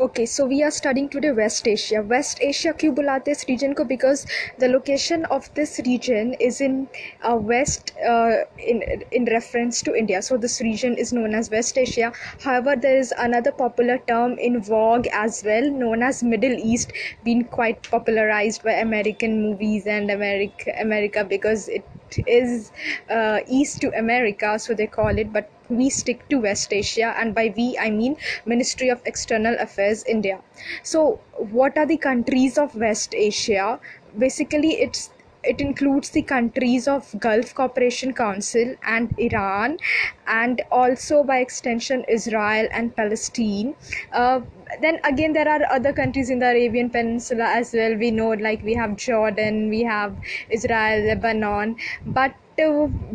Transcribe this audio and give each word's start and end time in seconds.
Okay, 0.00 0.26
so 0.26 0.44
we 0.46 0.62
are 0.62 0.70
studying 0.70 1.08
today 1.08 1.30
West 1.32 1.66
Asia. 1.66 2.00
West 2.10 2.38
Asia 2.48 2.72
क्यों 2.80 2.94
बुलाते 2.94 3.30
हैं 3.30 3.36
इस 3.36 3.44
region 3.48 3.74
को 3.80 3.86
because 3.88 4.24
the 4.62 4.68
location 4.68 5.24
of 5.36 5.48
this 5.58 5.80
region 5.88 6.32
is 6.48 6.60
in 6.66 6.76
uh, 7.30 7.34
west 7.50 7.92
uh, 8.12 8.44
in 8.74 8.82
in 9.20 9.28
reference 9.34 9.82
to 9.88 9.94
India. 10.02 10.22
So 10.28 10.38
this 10.46 10.60
region 10.68 10.96
is 11.06 11.12
known 11.18 11.34
as 11.40 11.50
West 11.56 11.82
Asia. 11.84 12.12
However, 12.46 12.76
there 12.86 12.98
is 13.04 13.12
another 13.26 13.52
popular 13.60 13.98
term 14.12 14.38
in 14.50 14.60
vogue 14.70 15.10
as 15.24 15.42
well, 15.50 15.70
known 15.82 16.08
as 16.10 16.22
Middle 16.22 16.58
East, 16.72 16.92
being 17.24 17.44
quite 17.58 17.82
popularized 17.90 18.62
by 18.70 18.78
American 18.86 19.40
movies 19.42 19.92
and 19.98 20.18
America 20.18 20.78
America 20.88 21.24
because 21.36 21.68
it 21.80 21.84
is 22.25 22.71
uh, 23.09 23.39
east 23.47 23.81
to 23.81 23.91
America, 23.97 24.57
so 24.59 24.73
they 24.73 24.87
call 24.87 25.17
it. 25.17 25.31
But 25.33 25.49
we 25.69 25.89
stick 25.89 26.27
to 26.29 26.39
West 26.39 26.73
Asia, 26.73 27.13
and 27.17 27.33
by 27.33 27.53
we 27.57 27.77
I 27.79 27.89
mean 27.89 28.17
Ministry 28.45 28.89
of 28.89 29.01
External 29.05 29.55
Affairs 29.59 30.03
India. 30.05 30.39
So, 30.83 31.19
what 31.37 31.77
are 31.77 31.85
the 31.85 31.97
countries 31.97 32.57
of 32.57 32.75
West 32.75 33.13
Asia? 33.15 33.79
Basically, 34.17 34.73
it's 34.87 35.09
it 35.43 35.59
includes 35.59 36.11
the 36.11 36.21
countries 36.21 36.87
of 36.87 37.13
Gulf 37.19 37.53
Cooperation 37.53 38.13
Council 38.13 38.75
and 38.83 39.13
Iran, 39.17 39.77
and 40.27 40.61
also 40.71 41.23
by 41.23 41.39
extension 41.39 42.05
Israel 42.07 42.67
and 42.71 42.95
Palestine. 42.95 43.75
Uh, 44.11 44.41
then 44.81 44.99
again, 45.03 45.33
there 45.33 45.47
are 45.47 45.61
other 45.71 45.93
countries 45.93 46.29
in 46.29 46.39
the 46.39 46.49
Arabian 46.49 46.89
Peninsula 46.89 47.45
as 47.45 47.73
well. 47.73 47.95
We 47.95 48.11
know, 48.11 48.29
like 48.31 48.61
we 48.63 48.73
have 48.75 48.95
Jordan, 48.95 49.69
we 49.69 49.81
have 49.83 50.17
Israel, 50.49 51.01
Lebanon, 51.07 51.75
but 52.05 52.33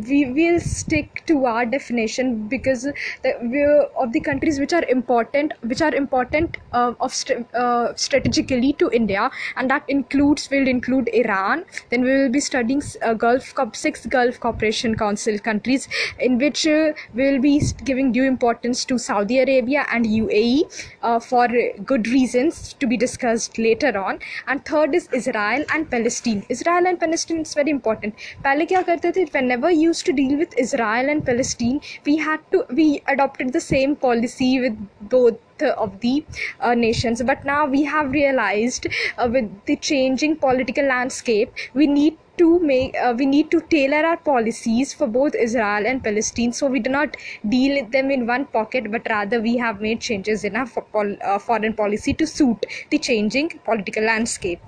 we 0.08 0.24
will 0.36 0.58
stick 0.60 1.22
to 1.26 1.44
our 1.44 1.66
definition 1.66 2.48
because 2.48 2.84
the, 3.22 3.32
we, 3.42 3.62
of 4.02 4.12
the 4.12 4.20
countries 4.20 4.58
which 4.58 4.72
are 4.72 4.84
important 4.84 5.52
which 5.62 5.82
are 5.82 5.94
important 5.94 6.56
uh, 6.72 6.92
of 7.00 7.12
st- 7.12 7.46
uh, 7.54 7.94
strategically 7.94 8.72
to 8.74 8.90
india 8.92 9.30
and 9.56 9.70
that 9.70 9.84
includes 9.88 10.48
will 10.50 10.66
include 10.66 11.08
iran 11.12 11.64
then 11.90 12.02
we 12.02 12.10
will 12.10 12.30
be 12.30 12.40
studying 12.40 12.82
uh, 13.02 13.12
gulf 13.14 13.54
Co- 13.54 13.70
six 13.72 14.06
gulf 14.06 14.40
cooperation 14.40 14.96
council 14.96 15.38
countries 15.38 15.88
in 16.18 16.38
which 16.38 16.66
uh, 16.66 16.92
we 17.14 17.30
will 17.30 17.40
be 17.40 17.60
giving 17.84 18.12
due 18.12 18.24
importance 18.24 18.84
to 18.84 18.98
saudi 18.98 19.38
arabia 19.38 19.86
and 19.90 20.06
uae 20.06 20.62
uh, 21.02 21.20
for 21.20 21.48
good 21.84 22.06
reasons 22.08 22.72
to 22.74 22.86
be 22.86 22.96
discussed 22.96 23.58
later 23.58 23.96
on 23.98 24.18
and 24.46 24.64
third 24.64 24.94
is 24.94 25.08
israel 25.12 25.64
and 25.74 25.90
palestine 25.90 26.44
israel 26.48 26.86
and 26.86 27.00
palestine 27.00 27.40
is 27.40 27.54
very 27.54 27.70
important 27.70 28.14
पहले 28.44 28.64
क्या 28.66 28.80
करते 28.82 29.10
थे 29.12 29.24
Whenever 29.33 29.71
used 29.71 30.05
to 30.05 30.13
deal 30.13 30.37
with 30.37 30.57
Israel 30.57 31.09
and 31.09 31.25
Palestine, 31.25 31.81
we 32.05 32.17
had 32.17 32.39
to 32.51 32.65
we 32.69 33.01
adopted 33.07 33.53
the 33.53 33.61
same 33.61 33.95
policy 33.95 34.59
with 34.59 34.77
both 35.01 35.39
of 35.61 35.99
the 35.99 36.25
uh, 36.59 36.73
nations. 36.73 37.21
But 37.23 37.43
now 37.45 37.65
we 37.65 37.83
have 37.83 38.11
realized 38.11 38.87
uh, 39.17 39.29
with 39.31 39.49
the 39.65 39.75
changing 39.75 40.37
political 40.37 40.85
landscape, 40.85 41.53
we 41.73 41.87
need 41.87 42.17
to 42.37 42.59
make 42.59 42.95
uh, 42.95 43.13
we 43.17 43.25
need 43.25 43.51
to 43.51 43.59
tailor 43.73 44.03
our 44.09 44.17
policies 44.17 44.93
for 44.93 45.07
both 45.07 45.35
Israel 45.35 45.85
and 45.85 46.03
Palestine. 46.03 46.53
So 46.53 46.67
we 46.67 46.79
do 46.79 46.89
not 46.89 47.17
deal 47.47 47.81
with 47.81 47.91
them 47.91 48.11
in 48.11 48.25
one 48.27 48.45
pocket, 48.45 48.91
but 48.91 49.07
rather 49.09 49.41
we 49.41 49.57
have 49.57 49.81
made 49.81 49.99
changes 49.99 50.43
in 50.43 50.55
our 50.55 50.65
fo- 50.65 50.87
uh, 51.31 51.39
foreign 51.39 51.73
policy 51.73 52.13
to 52.13 52.25
suit 52.27 52.65
the 52.91 52.97
changing 52.97 53.49
political 53.65 54.03
landscape 54.03 54.61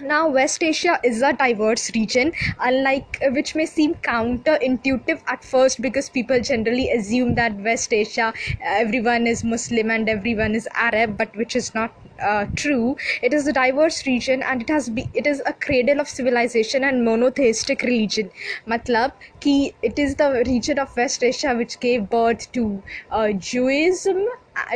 now 0.00 0.28
west 0.28 0.62
asia 0.62 0.98
is 1.02 1.22
a 1.22 1.32
diverse 1.32 1.90
region 1.94 2.32
unlike 2.60 3.18
uh, 3.26 3.30
which 3.30 3.54
may 3.54 3.66
seem 3.66 3.94
counterintuitive 3.96 5.20
at 5.26 5.44
first 5.44 5.80
because 5.80 6.08
people 6.08 6.40
generally 6.40 6.88
assume 6.90 7.34
that 7.34 7.54
west 7.56 7.92
asia 7.92 8.32
everyone 8.62 9.26
is 9.26 9.42
muslim 9.42 9.90
and 9.90 10.08
everyone 10.08 10.54
is 10.54 10.68
arab 10.74 11.16
but 11.16 11.34
which 11.36 11.56
is 11.56 11.74
not 11.74 11.92
uh, 12.20 12.46
true. 12.56 12.96
It 13.22 13.32
is 13.32 13.46
a 13.46 13.52
diverse 13.52 14.04
region 14.04 14.42
and 14.42 14.60
it 14.60 14.68
has 14.68 14.88
be, 14.88 15.08
it 15.14 15.24
is 15.24 15.40
a 15.46 15.52
cradle 15.52 16.00
of 16.00 16.08
civilization 16.08 16.82
and 16.82 17.04
monotheistic 17.04 17.82
religion. 17.82 18.30
Matlab 18.66 19.12
ki 19.38 19.72
it 19.82 19.98
is 20.00 20.16
the 20.16 20.42
region 20.46 20.80
of 20.80 20.96
west 20.96 21.22
asia 21.22 21.54
which 21.54 21.78
gave 21.78 22.10
birth 22.10 22.50
to 22.52 22.82
uh, 23.12 23.30
judaism 23.32 24.26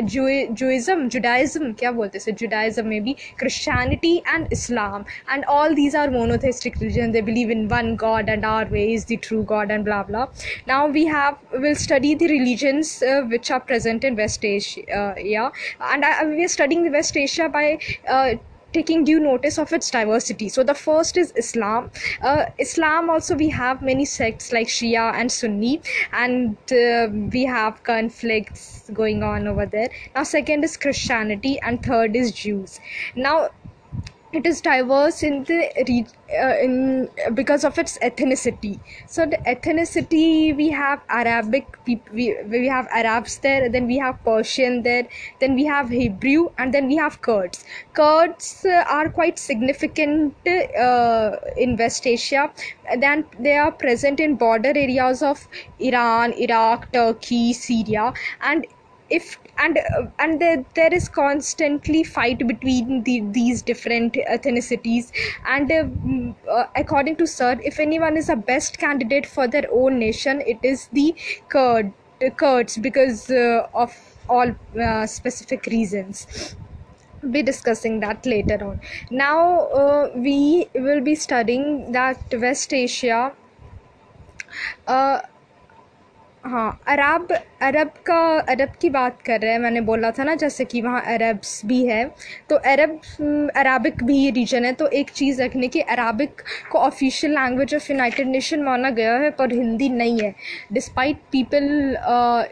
Judaism, 0.05 1.09
Judaism, 1.09 1.73
क्या 1.79 1.91
बोलते 1.91 2.19
हैं 2.27 2.35
Judaism 2.37 2.87
maybe 2.93 3.15
Christianity 3.41 4.11
and 4.33 4.47
Islam, 4.57 5.05
and 5.35 5.45
all 5.55 5.75
these 5.79 5.95
are 5.95 6.09
monotheistic 6.15 6.79
religions. 6.79 7.13
They 7.13 7.21
believe 7.21 7.49
in 7.49 7.67
one 7.67 7.95
God 7.95 8.29
and 8.29 8.45
our 8.45 8.65
way 8.65 8.93
is 8.93 9.05
the 9.05 9.17
true 9.17 9.43
God 9.43 9.71
and 9.77 9.85
blah 9.85 10.01
blah. 10.03 10.27
Now 10.73 10.81
we 10.87 11.05
have 11.05 11.37
we'll 11.53 11.75
study 11.75 12.15
the 12.15 12.27
religions 12.33 13.01
uh, 13.01 13.21
which 13.35 13.51
are 13.51 13.59
present 13.59 14.03
in 14.03 14.15
West 14.15 14.43
Asia, 14.43 14.83
uh, 15.01 15.15
yeah, 15.17 15.49
and 15.79 16.05
I, 16.05 16.25
we 16.25 16.43
are 16.43 16.53
studying 16.59 16.83
the 16.83 16.95
West 16.99 17.15
Asia 17.15 17.49
by. 17.49 17.79
Taking 18.72 19.04
due 19.04 19.20
notice 19.20 19.58
of 19.58 19.72
its 19.72 19.90
diversity. 19.90 20.48
So 20.48 20.62
the 20.62 20.74
first 20.74 21.16
is 21.16 21.32
Islam. 21.36 21.90
Uh, 22.22 22.46
Islam 22.58 23.10
also 23.10 23.34
we 23.34 23.48
have 23.50 23.82
many 23.82 24.04
sects 24.04 24.52
like 24.52 24.68
Shia 24.68 25.12
and 25.14 25.30
Sunni, 25.30 25.80
and 26.12 26.56
uh, 26.72 27.08
we 27.32 27.44
have 27.44 27.82
conflicts 27.82 28.90
going 28.92 29.22
on 29.22 29.46
over 29.46 29.66
there. 29.66 29.90
Now 30.14 30.22
second 30.22 30.64
is 30.64 30.76
Christianity, 30.76 31.58
and 31.60 31.82
third 31.82 32.16
is 32.16 32.32
Jews. 32.32 32.80
Now 33.14 33.50
it 34.32 34.46
is 34.46 34.60
diverse 34.62 35.22
in 35.22 35.44
the 35.44 35.58
uh, 36.42 36.56
in 36.64 37.08
because 37.34 37.64
of 37.64 37.78
its 37.78 37.98
ethnicity. 37.98 38.80
So 39.06 39.26
the 39.26 39.38
ethnicity 39.46 40.56
we 40.56 40.70
have 40.70 41.00
arabic 41.08 41.66
people 41.84 42.14
we, 42.14 42.36
we 42.48 42.66
have 42.68 42.86
arabs 42.90 43.38
there 43.38 43.68
then 43.68 43.86
we 43.86 43.98
have 43.98 44.22
persian 44.24 44.82
there 44.82 45.06
then 45.40 45.54
we 45.54 45.64
have 45.66 45.90
hebrew 45.90 46.48
and 46.58 46.72
then 46.72 46.88
we 46.88 46.96
have 46.96 47.20
kurds. 47.20 47.64
Kurds 47.92 48.64
uh, 48.64 48.84
are 48.88 49.10
quite 49.10 49.38
significant 49.38 50.34
uh, 50.46 51.36
in 51.56 51.76
west 51.76 52.06
asia 52.06 52.50
then 52.98 53.24
they 53.38 53.56
are 53.56 53.72
present 53.72 54.20
in 54.20 54.36
border 54.36 54.72
areas 54.74 55.22
of 55.22 55.46
iran 55.78 56.32
iraq 56.32 56.90
turkey 56.92 57.52
syria 57.52 58.12
and 58.40 58.66
if 59.18 59.38
and 59.58 59.78
uh, 59.78 60.06
and 60.18 60.40
there, 60.40 60.64
there 60.74 60.92
is 60.92 61.08
constantly 61.08 62.02
fight 62.02 62.46
between 62.46 63.02
the, 63.04 63.20
these 63.38 63.62
different 63.62 64.14
ethnicities. 64.14 65.10
And 65.46 65.70
uh, 65.70 66.50
uh, 66.50 66.66
according 66.76 67.16
to 67.16 67.26
sir 67.26 67.58
if 67.62 67.78
anyone 67.78 68.16
is 68.16 68.28
a 68.28 68.36
best 68.36 68.78
candidate 68.78 69.26
for 69.26 69.46
their 69.48 69.66
own 69.70 69.98
nation 69.98 70.42
it 70.54 70.58
is 70.62 70.88
the 70.92 71.14
kurd 71.48 71.92
kurds 72.36 72.78
because 72.78 73.30
uh, 73.30 73.68
of 73.74 73.94
all 74.28 74.54
uh, 74.80 75.06
specific 75.06 75.66
reasons. 75.66 76.56
Be 77.30 77.40
discussing 77.40 78.00
that 78.00 78.26
later 78.26 78.64
on. 78.64 78.80
Now 79.10 79.66
uh, 79.68 80.10
we 80.14 80.68
will 80.74 81.00
be 81.00 81.14
studying 81.14 81.92
that 81.92 82.18
west 82.32 82.72
asia 82.74 83.32
हाँ 86.44 86.70
अरब 86.88 87.28
अरब 87.62 87.88
का, 88.06 88.16
अरब 88.50 88.72
की 88.80 88.88
बात 88.90 89.20
कर 89.22 89.40
रहे 89.40 89.50
हैं, 89.52 89.58
मैंने 89.58 89.80
बोला 89.80 90.10
था 90.10 90.24
ना, 90.24 90.34
जैसे 90.34 90.64
कि 90.64 90.80
वहाँ 90.82 91.00
अरब्स 91.08 91.60
भी 91.66 91.84
है 91.86 92.04
तो 92.50 92.56
अरब 92.56 92.98
अरबिक 93.56 94.02
भी 94.04 94.30
रीजन 94.30 94.64
है 94.64 94.72
तो 94.72 94.86
एक 94.90 95.10
चीज़ 95.10 95.42
रखने 95.42 95.68
की, 95.68 95.80
अरबिक 95.80 96.42
को 96.72 96.78
official 96.78 97.32
language 97.34 97.74
of 97.74 97.90
United 97.92 98.28
Nation 98.28 98.62
माना 98.62 98.90
गया 98.90 99.12
है, 99.14 99.30
पर 99.30 99.52
हिंदी 99.52 99.88
नहीं 99.88 100.18
है। 100.20 100.34
Despite 100.72 101.16
people 101.32 101.64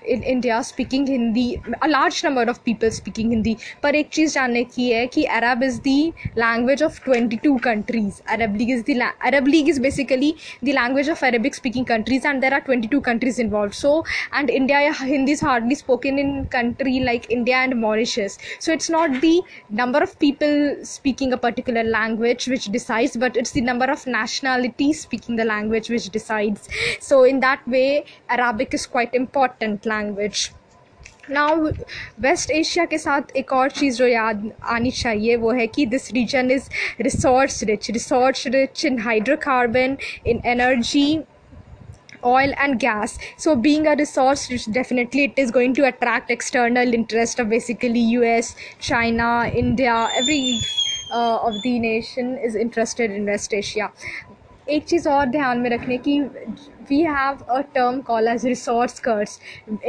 in 0.09 0.23
India 0.25 0.61
speaking 0.63 1.09
Hindi 1.09 1.53
a 1.83 1.87
large 1.87 2.23
number 2.25 2.51
of 2.51 2.61
people 2.65 2.91
speaking 2.91 3.31
Hindi, 3.31 3.57
पर 3.83 3.95
एक 3.95 4.09
चीज़ 4.13 4.35
जानने 4.35 4.65
की 4.67 4.89
है 4.91 5.07
कि 5.09 5.25
Arab 5.33 5.63
is 5.63 5.81
the 5.81 6.13
language 6.39 6.83
of 6.83 7.03
twenty 7.05 7.37
two 7.45 7.57
countries 7.65 8.23
Arab 8.33 8.57
League 8.57 8.71
is 8.71 8.85
the 8.91 9.11
Arab 9.25 9.49
League 9.49 9.69
is 9.69 9.81
basically 9.83 10.35
the 10.65 10.69
language 10.71 11.11
of 11.11 11.27
Arabic 11.27 11.55
speaking 11.55 11.87
countries 11.87 12.29
and 12.29 12.41
there 12.41 12.55
are 12.55 12.61
twenty 12.61 12.89
two 12.89 13.01
countries 13.03 13.41
involve 13.43 13.79
so 13.82 13.92
and 14.32 14.50
india 14.50 14.80
hindi 15.02 15.32
is 15.32 15.42
hardly 15.42 15.76
spoken 15.76 16.20
in 16.24 16.34
country 16.58 16.96
like 17.10 17.30
india 17.38 17.58
and 17.58 17.80
mauritius 17.86 18.38
so 18.60 18.72
it's 18.72 18.90
not 18.90 19.20
the 19.22 19.36
number 19.82 20.02
of 20.08 20.18
people 20.20 20.58
speaking 20.84 21.34
a 21.34 21.38
particular 21.38 21.84
language 21.84 22.48
which 22.48 22.66
decides 22.78 23.18
but 23.18 23.38
it's 23.38 23.52
the 23.52 23.62
number 23.62 23.90
of 23.96 24.06
nationalities 24.08 25.02
speaking 25.02 25.36
the 25.36 25.46
language 25.46 25.90
which 25.90 26.10
decides 26.10 26.70
so 27.00 27.24
in 27.24 27.40
that 27.40 27.66
way 27.68 28.06
arabic 28.30 28.74
is 28.74 28.86
quite 28.86 29.14
important 29.24 29.86
language 29.86 30.52
now 31.32 31.70
West 32.22 32.52
Asia 32.52 32.84
के 32.86 32.98
साथ 32.98 33.36
एक 33.38 33.54
और 33.54 33.72
चीज़ 33.72 33.98
जो 33.98 34.08
याद 34.08 34.52
आनी 34.72 34.92
चाहिए 34.92 35.36
वो 35.36 35.52
है 35.52 35.68
कि 35.68 35.86
this 35.86 36.12
region 36.14 36.52
is 36.52 36.70
resource 37.02 37.64
rich 37.70 37.90
resource 37.92 38.46
rich 38.56 38.86
in 38.86 39.00
hydrocarbon 39.00 39.98
in 40.28 40.42
energy 40.46 41.08
oil 42.24 42.54
and 42.58 42.80
gas 42.80 43.18
so 43.38 43.56
being 43.56 43.88
a 43.88 43.96
resource 43.96 44.66
definitely 44.66 45.26
it 45.26 45.38
is 45.38 45.52
going 45.52 45.74
to 45.74 45.86
attract 45.86 46.32
external 46.32 46.94
interest 46.94 47.40
of 47.40 47.50
basically 47.50 48.00
us 48.00 48.56
china 48.80 49.50
india 49.54 50.10
every 50.18 50.60
uh, 51.12 51.38
of 51.38 51.54
the 51.64 51.78
nation 51.80 52.38
is 52.38 52.56
interested 52.56 53.12
in 53.12 53.26
west 53.26 53.54
asia 53.54 53.92
एक 54.74 54.86
चीज़ 54.88 55.08
और 55.10 55.26
ध्यान 55.30 55.60
में 55.62 55.70
रखने 55.70 55.98
की 56.08 56.20
we 56.90 57.02
have 57.02 57.44
a 57.50 57.64
term 57.76 58.02
called 58.08 58.28
as 58.32 58.44
resource 58.44 59.00
curse 59.00 59.40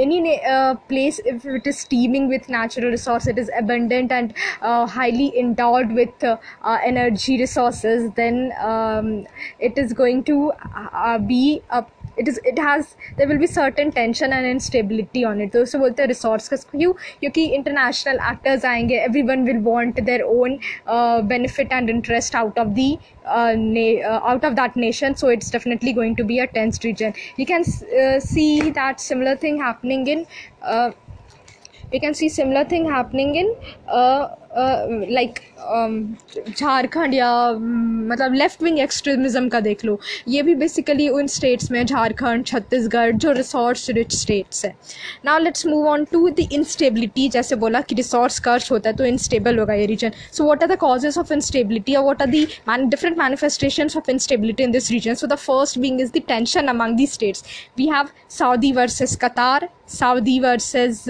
any 0.02 0.40
uh, 0.52 0.75
place 0.93 1.19
if 1.32 1.44
it 1.44 1.67
is 1.67 1.84
teeming 1.84 2.28
with 2.28 2.49
natural 2.49 2.90
resource 2.90 3.26
it 3.26 3.38
is 3.38 3.50
abundant 3.58 4.12
and 4.19 4.32
uh, 4.62 4.87
highly 4.87 5.26
endowed 5.38 5.93
with 5.93 6.25
uh, 6.25 6.37
uh 6.62 6.78
energy 6.84 7.38
resources 7.38 8.11
then 8.20 8.52
um, 8.70 9.11
it 9.58 9.76
is 9.84 9.93
going 9.93 10.25
to 10.25 10.52
uh, 10.75 11.19
be 11.19 11.62
a 11.70 11.84
it 12.17 12.28
is 12.28 12.38
it 12.50 12.58
has 12.58 12.96
there 13.17 13.28
will 13.28 13.38
be 13.38 13.46
certain 13.46 13.90
tension 13.93 14.32
and 14.32 14.46
instability 14.50 15.25
on 15.31 15.40
it 15.44 15.50
तो 15.52 15.62
उससे 15.62 15.78
बोलते 15.78 16.02
हैं 16.02 16.08
resource 16.08 16.49
का 16.49 16.56
क्यों 16.78 16.93
क्योंकि 17.20 17.44
international 17.56 18.19
actors 18.31 18.64
आएंगे 18.64 18.99
every 19.00 19.23
one 19.31 19.44
will 19.46 19.58
want 19.67 20.00
their 20.00 20.23
own 20.23 20.58
benefit 21.32 21.73
and 21.78 21.90
interest 21.90 22.34
out 22.34 22.58
of 22.58 22.75
the 22.75 22.88
uh, 23.25 23.55
na- 23.56 24.02
uh, 24.12 24.20
out 24.32 24.44
of 24.44 24.56
that 24.56 24.76
nation 24.76 25.14
so 25.23 25.28
it's 25.37 25.50
definitely 25.50 25.93
going 25.93 26.17
to 26.17 26.25
be 26.25 26.38
a 26.38 26.46
tense 26.58 26.82
region 26.84 27.12
you 27.37 27.46
can 27.52 27.64
uh, 28.02 28.19
see 28.20 28.70
that 28.81 29.00
similar 29.00 29.37
thing 29.37 29.58
happening 29.67 30.06
in 30.06 30.25
uh, 30.62 30.90
you 31.93 32.00
can 32.00 32.14
see 32.14 32.28
similar 32.28 32.64
thing 32.64 32.88
happening 32.88 33.34
in 33.37 33.55
uh, 33.88 34.28
like 34.53 35.39
Jharkhand 36.50 37.13
या 37.13 37.31
मतलब 37.57 38.33
left 38.33 38.63
wing 38.63 38.80
extremism 38.80 39.48
का 39.50 39.59
देख 39.59 39.83
लो। 39.86 40.00
ये 40.27 40.42
भी 40.44 40.56
basically 40.56 41.07
उन 41.09 41.27
states 41.27 41.71
में 41.71 41.86
झारखंड, 41.86 42.45
छत्तीसगढ़, 42.45 43.12
जो 43.12 43.31
रिसोर्स 43.31 43.89
रिच 43.89 44.15
स्टेट्स 44.15 44.65
है। 44.65 44.74
Now 45.25 45.39
let's 45.39 45.65
move 45.68 45.88
on 45.88 46.03
to 46.12 46.30
the 46.30 46.48
instability 46.53 47.27
जैसे 47.30 47.56
बोला 47.56 47.81
कि 47.81 47.95
रिसोर्स 47.95 48.39
कर्च 48.39 48.71
होता 48.71 48.89
है 48.89 48.95
तो 48.95 49.06
इनस्टेबल 49.06 49.59
होगा 49.59 49.74
ये 49.74 49.86
region 49.86 50.12
so 50.33 50.44
what 50.45 50.63
are 50.63 50.69
the 50.69 50.77
causes 50.80 51.18
of 51.18 51.33
instability 51.33 51.95
और 51.95 52.03
what 52.06 52.21
are 52.21 52.30
the 52.30 52.45
different 52.69 53.18
manifestation 53.18 53.89
of 53.98 54.09
instability 54.12 54.63
in 54.63 54.71
this 54.71 54.92
region 54.92 55.13
so 55.15 55.27
the 55.27 55.36
first 55.38 55.80
being 55.80 56.01
is 56.01 56.12
the 56.18 56.21
tension 56.27 56.68
among 56.68 56.98
the 56.98 57.07
states 57.07 57.44
we 57.77 57.88
have 57.89 58.09
Saudi 58.38 58.71
versus 58.74 59.15
Qatar 59.21 59.68
Saudi 59.89 60.39
versus 60.39 61.03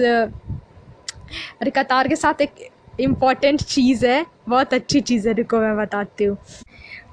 अरे 1.60 1.70
Qatar 1.70 2.08
के 2.08 2.16
साथ 2.16 2.40
एक 2.40 2.68
important 3.00 3.62
चीज़ 3.62 4.06
है 4.06 4.24
बहुत 4.48 4.74
अच्छी 4.74 5.00
चीज़ 5.00 5.28
है 5.28 5.34
रुको 5.34 5.60
मैं 5.60 5.76
बताती 5.76 6.24
हूँ। 6.24 6.36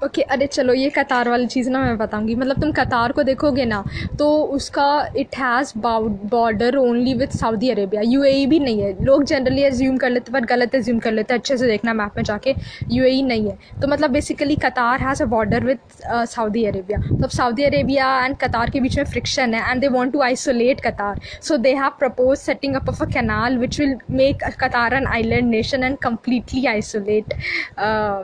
ओके, 0.04 0.22
अरे 0.24 0.46
चलो, 0.46 0.72
ये 0.74 0.88
कतार 0.90 1.28
वाली 1.28 1.46
चीज़ 1.46 1.68
ना 1.70 1.80
मैं 1.80 1.96
बताऊँगी। 1.98 2.34
मतलब 2.34 2.60
तुम 2.60 2.70
कतार 2.72 3.12
को 3.12 3.22
देखोगे 3.22 3.64
ना 3.64 3.82
तो 4.18 4.28
उसका 4.56 4.86
it 5.18 5.36
has 5.38 5.72
border 5.78 6.76
only 6.76 7.14
with 7.14 7.36
Saudi 7.38 7.70
Arabia 7.70 8.02
you 8.04 8.20
भी 8.48 8.58
नहीं 8.60 8.80
है। 8.80 8.92
लोग 9.04 9.24
जनरली 9.24 9.62
एज्यूम 9.62 9.96
कर 9.98 10.10
लेते 10.10 10.32
पर 10.32 10.44
गलत 10.44 10.74
एज्यूम 10.74 10.98
कर 10.98 11.12
लेते 11.12 11.34
अच्छे 11.34 11.56
से 11.56 11.66
देखना 11.66 11.92
मैप 11.94 12.16
में 12.16 12.22
जाके। 12.24 12.54
यू 12.90 13.04
नहीं 13.26 13.48
है। 13.48 13.56
तो 13.80 13.88
मतलब 13.88 14.10
basically 14.10 14.56
Qatar 14.56 15.00
has 15.00 15.22
a 15.22 15.26
border 15.26 15.64
with 15.64 16.02
Saudi 16.28 16.64
Arabia 16.66 17.00
तो 17.00 17.22
अब 17.24 17.30
सऊदी 17.30 17.64
अरेबिया 17.64 18.08
एंड 18.24 18.36
कतार 18.38 18.70
के 18.70 18.80
बीच 18.80 18.96
में 18.98 19.04
फ्रिक्शन 19.04 19.54
है 19.54 19.70
and 19.70 19.80
they 19.80 19.88
want 19.88 20.12
to 20.12 20.20
isolate 20.22 20.80
Qatar. 20.80 21.20
So 21.42 21.56
they 21.58 21.74
have 21.74 21.90
propose 21.98 22.36
setting 22.38 22.74
up 22.76 22.88
of 22.88 23.02
a 23.02 23.06
canal 23.12 23.58
which 23.58 23.80
will 23.80 23.96
make 24.12 24.44
Qatar 24.60 24.94
an 24.94 25.06
island 25.08 25.48
nation 25.50 25.84
and 25.84 25.98
completely 26.02 26.64
isolate 26.66 27.34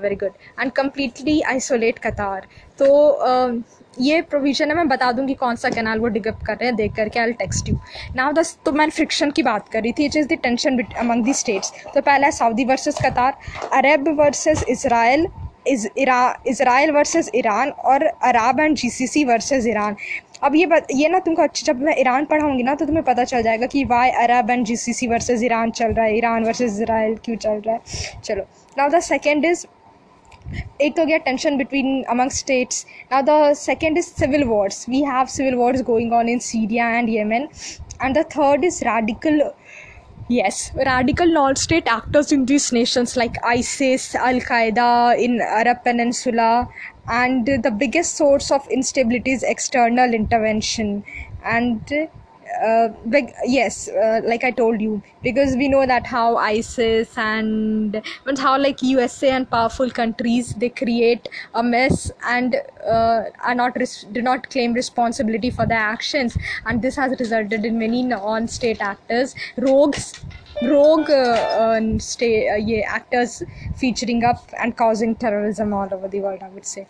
very 0.02 0.16
good 0.16 0.60
and 0.60 0.72
completely 0.72 1.40
isolate 1.66 1.98
Qatar 1.98 2.46
तो 2.78 2.86
uh, 3.26 3.62
ये 3.98 4.20
provision 4.22 4.68
है 4.68 4.74
मैं 4.76 4.88
बता 4.88 5.10
दूँगी 5.12 5.34
कौन 5.34 5.56
सा 5.56 5.68
canal 5.70 6.00
वो 6.00 6.08
डिगअप 6.08 6.40
कर 6.46 6.54
रहे 6.54 6.66
हैं 6.66 6.74
देख 6.76 6.94
करके 6.94 7.20
आई 7.20 7.32
टेक्स्ट 7.34 7.68
यू 7.68 7.76
नाउ 8.16 8.32
दस 8.32 8.56
तो 8.64 8.72
मैं 8.72 8.88
फ्रिक्शन 8.90 9.30
की 9.30 9.42
बात 9.42 9.68
कर 9.72 9.82
रही 9.82 9.92
थी 9.98 10.04
it 10.04 10.16
is 10.16 10.26
the 10.28 10.38
tension 10.42 10.78
among 10.98 11.24
the 11.24 11.34
states 11.34 11.72
तो 11.94 12.00
पहला 12.00 12.26
है 12.26 12.32
Saudi 12.32 12.64
versus 12.64 12.98
Qatar 13.04 13.38
Arab 13.72 14.08
versus 14.20 14.64
Israel 14.68 15.26
is 15.68 15.86
Israel 16.48 16.90
versus 16.92 17.30
Iran 17.34 17.70
और 17.92 18.04
Arab 18.04 18.60
and 18.60 18.76
GCC 18.76 19.24
versus 19.24 19.66
Iran 19.66 19.96
अब 20.42 20.54
ये 20.56 20.66
बत, 20.66 20.86
ये 20.94 21.08
ना 21.08 21.18
तुमको 21.18 21.42
अच्छी 21.42 21.64
जब 21.66 21.80
मैं 21.82 21.94
ईरान 22.00 22.24
पढ़ाऊँगी 22.24 22.62
ना 22.62 22.74
तो 22.74 22.86
तुम्हें 22.86 23.04
पता 23.04 23.24
चल 23.24 23.42
जाएगा 23.42 23.66
कि 23.66 23.84
why 23.84 24.10
Arab 24.24 24.50
and 24.50 24.64
GCC 24.66 25.06
versus 25.06 25.42
Iran 25.42 25.70
चल 25.70 25.92
रहा 25.92 26.04
है 26.04 26.16
ईरान 26.16 26.44
वर्सेस 26.44 26.72
इसराइल 26.72 27.16
क्यों 27.24 27.36
चल 27.36 27.62
रहा 27.66 27.74
है। 27.74 28.20
चलो 28.20 28.44
now 28.78 28.88
the 28.88 29.00
second 29.02 29.44
is 29.44 29.66
it 30.78 30.94
will 30.96 31.06
tension 31.20 31.58
between 31.58 32.04
among 32.08 32.30
states. 32.30 32.86
Now 33.10 33.22
the 33.22 33.54
second 33.54 33.96
is 33.96 34.12
civil 34.12 34.46
wars. 34.46 34.84
We 34.88 35.02
have 35.02 35.30
civil 35.30 35.58
wars 35.58 35.82
going 35.82 36.12
on 36.12 36.28
in 36.28 36.40
syria 36.40 36.84
and 36.84 37.08
yemen. 37.08 37.48
And 38.00 38.14
the 38.14 38.24
third 38.24 38.64
is 38.64 38.82
radical 38.84 39.54
yes 40.28 40.72
radical 40.74 41.32
non-state 41.32 41.86
actors 41.86 42.32
in 42.32 42.46
these 42.46 42.72
nations 42.72 43.16
like 43.16 43.36
isis 43.44 44.12
al-qaeda 44.16 45.16
in 45.16 45.40
arab 45.40 45.84
peninsula 45.84 46.66
and 47.08 47.46
the 47.46 47.70
biggest 47.70 48.16
source 48.16 48.50
of 48.50 48.66
instability 48.68 49.32
is 49.32 49.42
external 49.42 50.12
intervention. 50.12 51.04
And 51.44 51.88
uh, 52.62 52.88
like 53.06 53.34
yes 53.44 53.88
uh, 53.88 54.20
like 54.24 54.44
i 54.44 54.50
told 54.50 54.80
you 54.80 55.02
because 55.22 55.56
we 55.56 55.68
know 55.68 55.84
that 55.86 56.06
how 56.06 56.36
isis 56.36 57.16
and 57.18 58.02
how 58.38 58.58
like 58.58 58.82
usa 58.82 59.30
and 59.30 59.50
powerful 59.50 59.90
countries 59.90 60.54
they 60.54 60.68
create 60.68 61.28
a 61.54 61.62
mess 61.62 62.10
and 62.24 62.56
uh, 62.86 63.24
are 63.44 63.54
not 63.54 63.76
res- 63.76 64.06
do 64.12 64.22
not 64.22 64.48
claim 64.50 64.72
responsibility 64.72 65.50
for 65.50 65.66
their 65.66 65.78
actions. 65.78 66.36
And 66.64 66.82
this 66.82 66.96
has 66.96 67.18
resulted 67.18 67.64
in 67.64 67.78
many 67.78 68.02
non-state 68.02 68.80
actors 68.80 69.34
rogues 69.56 70.24
rogue 70.62 71.10
uh, 71.10 71.80
stay, 71.98 72.48
uh, 72.48 72.56
yeah, 72.56 72.82
actors 72.88 73.42
featuring 73.76 74.24
up 74.24 74.48
and 74.58 74.76
causing 74.76 75.14
terrorism 75.14 75.72
all 75.74 75.88
over 75.92 76.08
the 76.08 76.20
world 76.20 76.42
i 76.42 76.48
would 76.48 76.64
say 76.66 76.86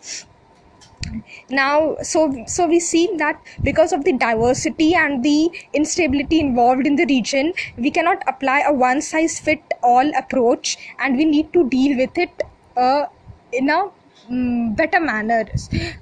now 1.49 1.95
so 2.01 2.21
so 2.47 2.67
we 2.67 2.79
see 2.79 3.09
that 3.17 3.41
because 3.63 3.93
of 3.93 4.03
the 4.03 4.13
diversity 4.13 4.93
and 4.95 5.23
the 5.23 5.49
instability 5.73 6.39
involved 6.39 6.85
in 6.85 6.95
the 6.95 7.05
region 7.05 7.53
we 7.77 7.91
cannot 7.91 8.23
apply 8.27 8.59
a 8.67 8.73
one 8.73 9.01
size 9.01 9.39
fit 9.39 9.61
all 9.83 10.11
approach 10.17 10.77
and 10.99 11.17
we 11.17 11.25
need 11.25 11.51
to 11.53 11.67
deal 11.69 11.97
with 11.97 12.17
it 12.17 12.43
uh, 12.75 13.05
in 13.51 13.69
a 13.69 13.89
um, 14.29 14.73
better 14.75 14.99
manner. 14.99 15.45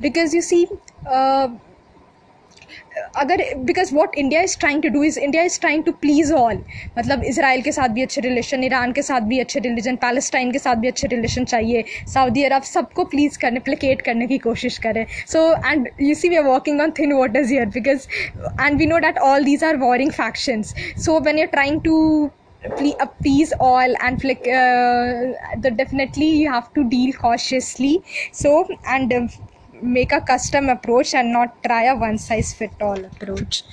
Because 0.02 0.34
you 0.34 0.42
see 0.42 0.68
uh, 1.08 1.50
अगर 3.16 3.44
because 3.66 3.94
what 3.96 4.16
India 4.18 4.42
is 4.42 4.58
trying 4.60 4.82
to 4.84 4.90
do 4.90 5.04
is 5.04 5.20
India 5.20 5.44
is 5.44 5.60
trying 5.60 5.84
to 5.84 5.92
please 6.02 6.34
all 6.34 6.62
मतलब 6.98 7.24
Israel 7.32 7.62
के 7.62 7.72
साथ 7.72 7.90
भी 7.98 8.02
अच्छे 8.04 8.22
relation 8.22 8.64
Iran 8.64 8.92
के 8.94 9.02
साथ 9.02 9.22
भी 9.32 9.40
अच्छे 9.40 9.60
रिलेशन 9.60 9.96
पैलेस्टाइन 10.06 10.52
के 10.52 10.60
साथ 10.60 10.76
भी 10.76 10.88
अच्छे 10.88 11.08
रिलेशन 11.08 11.46
चाहिए 11.46 11.84
सऊदी 12.14 12.44
अरब 12.44 12.64
सबको 12.64 13.04
प्लीज़ 13.16 13.40
करने 13.40 13.60
प्लेकेट 13.66 14.02
करने 14.02 14.28
की 14.28 14.38
कोशिश 14.48 14.78
करें. 14.86 15.06
So 15.28 15.52
and 15.72 15.90
you 16.02 16.16
see 16.16 16.30
we 16.30 16.36
are 16.36 16.44
working 16.44 16.82
on 16.82 16.92
thin 17.00 17.12
is 17.38 17.54
year 17.54 17.66
because 17.80 18.08
and 18.62 18.78
we 18.78 18.86
know 18.86 18.98
that 19.08 19.18
all 19.28 19.44
these 19.46 19.64
are 19.64 19.78
warring 19.78 20.12
factions 20.12 20.74
so 21.06 21.20
when 21.20 21.40
you're 21.40 21.48
trying 21.50 21.82
to 21.82 21.96
appease 23.02 23.52
all 23.60 23.96
and 24.02 24.24
like 24.24 24.48
uh, 24.48 25.34
the 25.60 25.72
definitely 25.72 26.30
you 26.30 26.52
have 26.52 26.74
to 26.74 26.84
deal 26.84 27.14
cautiously. 27.14 28.02
So 28.32 28.68
and 28.88 29.14
uh, 29.14 29.28
make 29.82 30.12
a 30.12 30.22
custom 30.22 30.70
approach 30.70 31.14
and 31.14 31.32
not 31.32 31.62
try 31.64 31.84
a 31.84 31.96
one 31.96 32.18
size 32.18 32.54
fit 32.54 32.72
all 32.82 33.04
approach. 33.06 33.64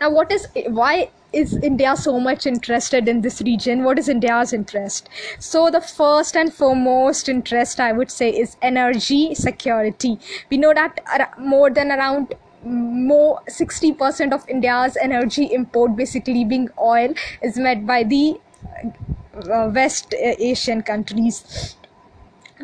Now 0.00 0.10
what 0.10 0.32
is 0.32 0.48
why 0.68 1.10
is 1.32 1.56
india 1.68 1.96
so 1.96 2.18
much 2.20 2.46
interested 2.46 3.08
in 3.08 3.20
this 3.20 3.40
region? 3.42 3.84
What 3.84 3.98
is 3.98 4.08
india's 4.08 4.52
interest? 4.52 5.08
So 5.38 5.70
the 5.70 5.80
first 5.80 6.36
and 6.36 6.52
foremost 6.52 7.28
interest 7.28 7.80
i 7.80 7.92
would 7.92 8.10
say 8.10 8.30
is 8.30 8.56
energy 8.62 9.34
security. 9.34 10.18
We 10.50 10.56
know 10.56 10.74
that 10.74 11.38
more 11.38 11.70
than 11.70 11.90
around 11.90 12.34
more 12.64 13.40
60% 13.46 14.32
of 14.32 14.48
india's 14.48 14.96
energy 14.96 15.44
import 15.52 15.96
basically 15.96 16.44
being 16.44 16.68
oil 16.80 17.12
is 17.42 17.58
met 17.58 17.86
by 17.86 18.02
the 18.04 18.40
uh, 19.52 19.70
west 19.74 20.14
asian 20.14 20.82
countries 20.82 21.76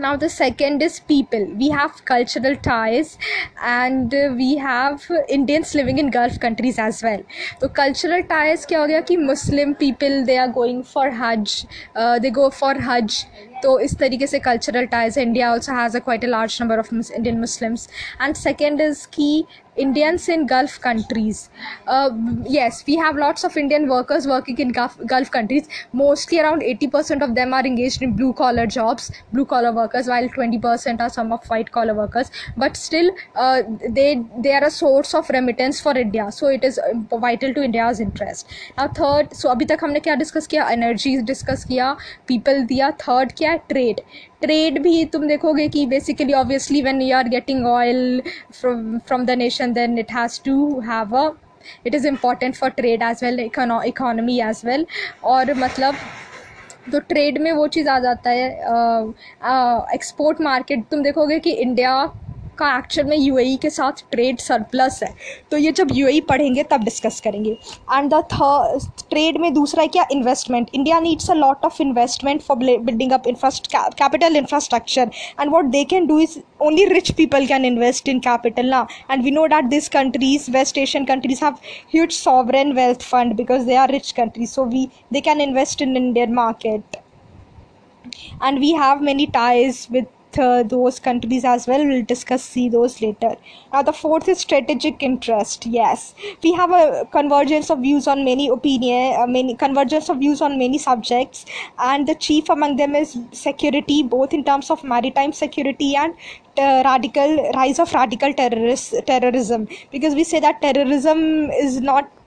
now 0.01 0.17
the 0.17 0.29
second 0.29 0.83
is 0.83 1.01
people. 1.01 1.45
We 1.57 1.69
have 1.71 2.05
cultural 2.05 2.57
ties 2.57 3.19
and 3.63 4.13
we 4.37 4.57
have 4.57 5.07
indians 5.29 5.75
living 5.75 5.99
in 5.99 6.11
gulf 6.11 6.39
countries 6.41 6.79
as 6.79 7.03
well. 7.03 7.23
So 7.61 7.69
cultural 7.69 8.23
ties 8.33 8.67
kya 8.67 8.81
ho 8.83 8.87
gaya 8.93 9.03
ki 9.11 9.17
muslim 9.31 9.75
people 9.85 10.25
they 10.31 10.39
are 10.45 10.49
going 10.61 10.83
for 10.95 11.11
hajj 11.23 11.57
uh, 11.95 12.19
they 12.19 12.31
go 12.41 12.51
for 12.51 12.75
hajj 12.89 13.21
तो 13.63 13.79
इस 13.81 13.97
तरीके 13.99 14.27
से 14.27 14.39
cultural 14.41 14.87
ties 14.97 15.19
India 15.19 15.53
also 15.53 15.75
has 15.75 15.97
a 15.97 16.01
quite 16.01 16.25
a 16.25 16.29
large 16.29 16.59
number 16.63 16.79
of 16.79 16.95
Indian 16.95 17.41
Muslims 17.41 17.89
and 18.23 18.35
second 18.37 18.81
is 18.81 19.07
key 19.15 19.45
Indians 19.79 20.29
in 20.31 20.45
Gulf 20.47 20.77
countries 20.83 21.39
yes 22.53 22.83
we 22.89 22.95
have 22.97 23.17
lots 23.17 23.45
of 23.45 23.59
Indian 23.59 23.87
workers 23.89 24.27
working 24.27 24.61
in 24.61 24.73
Gulf 25.11 25.29
countries 25.33 25.65
mostly 25.97 26.39
around 26.39 26.63
eighty 26.63 26.87
percent 26.87 27.23
of 27.23 27.31
them 27.31 27.55
are 27.55 27.67
engage 27.67 27.99
in 28.03 28.13
blue 28.17 28.31
collar 28.41 28.67
jobs 28.77 29.11
blue 29.33 29.45
collar 29.53 29.71
workers 29.79 30.09
while 30.09 30.29
twenty 30.35 30.59
percent 30.59 31.01
are 31.03 31.09
some 31.09 31.37
collar 31.51 31.93
workers 31.93 32.31
but 32.59 32.77
still 32.77 33.11
they 33.39 34.15
they 34.39 34.53
are 34.53 34.65
a 34.65 34.69
source 34.71 35.15
of 35.15 35.33
remittance 35.33 35.83
for 35.83 35.99
India 35.99 36.29
so 36.31 36.51
it 36.51 36.65
is 36.65 36.81
vital 37.13 37.53
to 37.53 37.63
India's 37.63 38.01
interest 38.01 38.79
और 38.79 38.89
third 39.01 39.33
so 39.35 39.49
अभी 39.49 39.65
तक 39.65 39.85
हमने 39.85 40.01
क्या 40.01 40.15
discuss 40.15 40.47
किया? 40.47 40.69
Energy 40.71 41.17
discuss 41.23 41.65
किया 41.65 41.93
people 42.29 42.63
दिया. 42.65 42.91
Third 43.01 43.33
क्या 43.39 43.50
है 43.51 43.59
ट्रेड 43.69 44.01
ट्रेड 44.43 44.81
भी 44.83 45.05
तुम 45.13 45.27
देखोगे 45.29 45.69
कि 45.69 45.85
basically 45.87 46.33
obviously 46.35 46.83
when 46.83 47.03
you 47.03 47.17
are 47.17 47.29
getting 47.29 47.67
oil 47.67 48.23
from 48.53 48.99
from 48.99 49.25
the 49.27 49.39
nation 49.39 49.73
then 49.73 49.99
it 49.99 50.13
has 50.13 50.41
to 50.45 50.81
have 50.81 51.17
a 51.19 51.31
it 51.87 51.95
is 51.95 52.07
important 52.09 52.57
for 52.57 52.71
trade 52.73 53.03
as 53.03 53.25
well 53.25 53.41
economy 53.41 54.41
as 54.41 54.63
well 54.65 54.87
और 55.25 55.55
मतलब 55.59 55.95
तो 56.93 56.99
ट्रेड 57.09 57.39
में 57.39 57.53
वो 57.53 57.67
चीज़ 57.69 57.89
आ 57.89 57.99
जाता 57.99 58.31
है 58.31 58.49
एक्सपोर्ट 59.95 60.41
मार्केट 60.41 60.85
तुम 60.91 61.03
देखोगे 61.03 61.39
कि 61.39 61.51
इंडिया 61.65 61.93
का 62.61 62.77
एक्चुअल 62.79 63.09
में 63.09 63.17
यू 63.17 63.37
के 63.63 63.71
साथ 63.71 64.03
ट्रेड 64.13 64.39
सरप्लस 64.41 65.01
है। 65.03 65.15
तो 65.51 65.57
ये 65.57 65.73
जब 65.73 65.89
यू 65.95 66.21
पढ़ेंगे, 66.29 66.63
तब 66.63 66.85
डिस्कस 66.85 67.21
करेंगे। 67.21 67.51
एंड 67.51 68.11
द 68.11 68.23
थर्ड 68.33 68.91
ट्रेड 69.11 69.37
में 69.41 69.53
दूसरा 69.55 69.83
है 69.83 69.89
क्या? 69.89 70.07
Investment 70.13 70.71
India 70.75 71.01
needs 71.01 71.31
a 71.31 71.35
lot 71.35 71.65
of 71.65 71.81
investment 71.83 72.43
for 72.43 72.57
building 72.59 73.13
up 73.13 73.27
infrast 73.29 73.67
capital 73.73 74.37
infrastructure 74.37 75.11
and 75.41 75.51
what 75.53 75.65
they 75.71 75.85
can 75.91 76.07
do 76.07 76.19
is 76.21 76.39
only 76.63 76.85
rich 76.85 77.11
people 77.17 77.47
can 77.47 77.65
invest 77.65 78.09
in 78.09 78.19
capital 78.21 78.67
ना 78.71 78.87
and 79.11 79.23
we 79.25 79.31
know 79.31 79.47
that 79.47 79.65
this 79.67 79.89
countries 79.89 80.51
West 80.53 80.79
Asian 80.79 81.05
countries 81.05 81.45
have 81.45 81.55
huge 81.95 82.13
sovereign 82.13 82.73
wealth 82.73 83.03
fund 83.03 83.35
because 83.37 83.67
they 83.67 83.75
are 83.77 83.91
rich 83.91 84.13
countries 84.13 84.51
so 84.51 84.65
we 84.67 84.89
they 85.13 85.21
can 85.21 85.41
invest 85.41 85.83
in 85.83 85.97
Indian 85.97 86.33
market 86.35 86.97
and 88.45 88.59
we 88.59 88.73
have 88.81 89.01
many 89.03 89.27
ties 89.35 89.87
with 89.91 90.05
uh, 90.39 90.63
those 90.63 91.01
countries 91.01 91.45
as 91.45 91.67
well 91.67 91.87
we'll 91.87 92.05
discuss 92.05 92.43
see 92.43 92.69
those 92.69 93.01
later. 93.01 93.35
Now 93.73 93.83
the 93.83 93.93
fourth 93.93 94.29
is 94.29 94.41
strategic 94.41 95.03
interest 95.03 95.67
yes. 95.67 96.15
We 96.43 96.53
have 96.53 96.71
a 96.71 97.07
convergence 97.13 97.71
of 97.71 97.81
views 97.81 98.07
on 98.07 98.25
many 98.25 98.49
opinion 98.49 99.21
uh, 99.21 99.27
many 99.27 99.55
convergence 99.55 100.09
of 100.09 100.19
views 100.19 100.41
on 100.41 100.59
many 100.59 100.79
subjects 100.79 101.47
and 101.79 102.07
the 102.07 102.15
chief 102.15 102.49
among 102.49 102.77
them 102.77 102.95
is 102.95 103.19
security 103.33 104.03
both 104.03 104.33
in 104.33 104.45
terms 104.45 104.71
of 104.71 104.85
maritime 104.85 105.33
security 105.33 105.97
and 105.97 106.15
uh, 106.59 106.83
radical 106.85 107.51
rise 107.55 107.79
of 107.79 107.93
radical 107.93 108.33
terrorist 108.35 108.95
terrorism. 109.07 109.69
Because 109.91 110.15
we 110.15 110.25
say 110.25 110.41
that 110.41 110.61
terrorism 110.61 111.51
is 111.51 111.81
not 111.81 112.05
uh, 112.05 112.20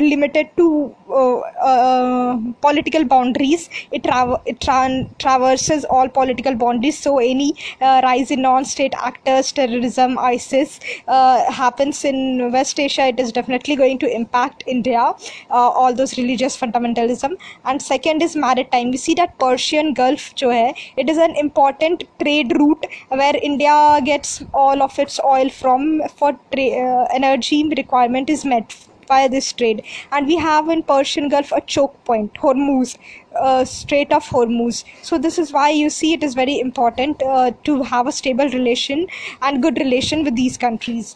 limited 0.00 0.48
to 0.56 0.94
uh, 1.08 1.38
uh, 1.38 2.38
political 2.60 3.04
boundaries. 3.04 3.68
It, 3.92 4.04
tra- 4.04 4.40
it 4.46 4.60
tra- 4.60 5.06
traverses 5.18 5.84
all 5.84 6.08
political 6.08 6.54
boundaries. 6.54 6.98
So 6.98 7.18
any 7.18 7.54
uh, 7.80 8.00
rise 8.02 8.30
in 8.30 8.42
non-state 8.42 8.94
actors 8.96 9.52
terrorism 9.52 10.18
isis 10.18 10.80
uh, 11.08 11.50
happens 11.50 12.04
in 12.04 12.50
west 12.52 12.78
asia 12.78 13.06
it 13.06 13.20
is 13.20 13.32
definitely 13.32 13.76
going 13.76 13.98
to 13.98 14.08
impact 14.14 14.64
india 14.66 15.02
uh, 15.50 15.70
all 15.80 15.94
those 15.94 16.16
religious 16.18 16.56
fundamentalism. 16.56 17.36
And 17.64 17.80
second 17.80 18.22
is 18.22 18.36
maritime. 18.36 18.90
We 18.90 18.96
see 18.96 19.14
that 19.14 19.38
persian 19.38 19.94
gulf 19.94 20.34
jo 20.34 20.50
hai, 20.50 20.74
it 20.96 21.08
is 21.08 21.18
an 21.18 21.36
important 21.36 22.04
trade 22.20 22.56
route 22.58 22.86
where 23.08 23.36
india 23.42 24.00
gets 24.04 24.44
all 24.52 24.82
of 24.82 24.98
its 24.98 25.20
oil 25.24 25.48
from 25.50 26.02
for 26.16 26.32
tra- 26.52 27.06
energy 27.20 27.68
requirement 27.76 28.30
is 28.30 28.44
met 28.44 28.74
via 29.08 29.28
this 29.28 29.52
trade 29.52 29.82
and 30.12 30.26
we 30.26 30.36
have 30.36 30.68
in 30.68 30.82
persian 30.82 31.28
gulf 31.28 31.52
a 31.52 31.60
choke 31.74 31.96
point 32.04 32.40
hormuz 32.44 32.96
uh, 33.34 33.64
strait 33.64 34.12
of 34.12 34.30
hormuz 34.36 34.84
so 35.02 35.18
this 35.18 35.38
is 35.38 35.52
why 35.52 35.68
you 35.70 35.90
see 35.90 36.12
it 36.14 36.22
is 36.22 36.34
very 36.34 36.58
important 36.60 37.22
uh, 37.22 37.50
to 37.62 37.82
have 37.82 38.06
a 38.06 38.12
stable 38.12 38.48
relation 38.58 39.06
and 39.42 39.62
good 39.62 39.78
relation 39.78 40.24
with 40.24 40.36
these 40.42 40.58
countries 40.66 41.14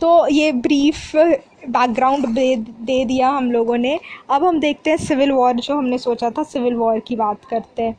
तो 0.00 0.08
ये 0.30 0.50
brief 0.64 1.14
background 1.16 2.26
दे 2.34 2.54
दे 2.88 3.04
दिया 3.04 3.28
हम 3.28 3.50
लोगों 3.52 3.76
ने 3.78 3.98
अब 4.30 4.44
हम 4.44 4.60
देखते 4.60 4.90
हैं 4.90 4.96
सिविल 4.96 5.32
वॉर 5.32 5.54
जो 5.60 5.76
हमने 5.76 5.98
सोचा 5.98 6.30
था 6.38 6.42
सिविल 6.42 6.74
वॉर 6.74 6.98
की 7.08 7.16
बात 7.16 7.44
करते 7.50 7.82
हैं 7.82 7.96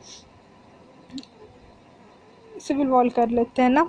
सिविल 2.66 2.86
वॉर 2.86 3.08
कर 3.16 3.28
लेते 3.28 3.62
हैं 3.62 3.70
ना 3.70 3.88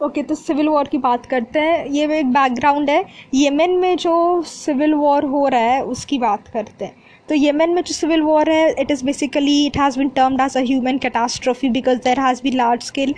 ओके 0.00 0.22
तो 0.22 0.34
सिविल 0.34 0.68
वॉर 0.68 0.88
की 0.88 0.98
बात 0.98 1.26
करते 1.26 1.60
हैं। 1.60 1.86
ये 1.86 2.04
एक 2.18 2.26
बैकग्राउंड 2.32 2.90
है। 2.90 3.04
येमेन 3.34 3.70
में 3.78 3.96
जो 3.96 4.42
सिविल 4.46 4.94
वॉर 4.94 5.24
हो 5.24 5.46
रहा 5.48 5.60
है, 5.60 5.82
उसकी 5.84 6.18
बात 6.18 6.48
करते 6.48 6.84
हैं। 6.84 6.94
तो 7.28 7.34
येमेन 7.34 7.70
में 7.74 7.82
जो 7.82 7.94
सिविल 7.94 8.22
वॉर 8.22 8.50
है 8.50 8.70
it 8.80 8.90
is 8.90 9.04
basically 9.04 9.64
it 9.66 9.76
has 9.78 9.98
been 9.98 10.08
termed 10.16 10.40
as 10.40 10.56
a 10.56 10.60
human 10.60 10.98
catastrophe 10.98 11.68
because 11.70 11.98
there 12.04 12.20
has 12.20 12.40
been 12.42 12.56
large 12.56 12.82
scale 12.82 13.14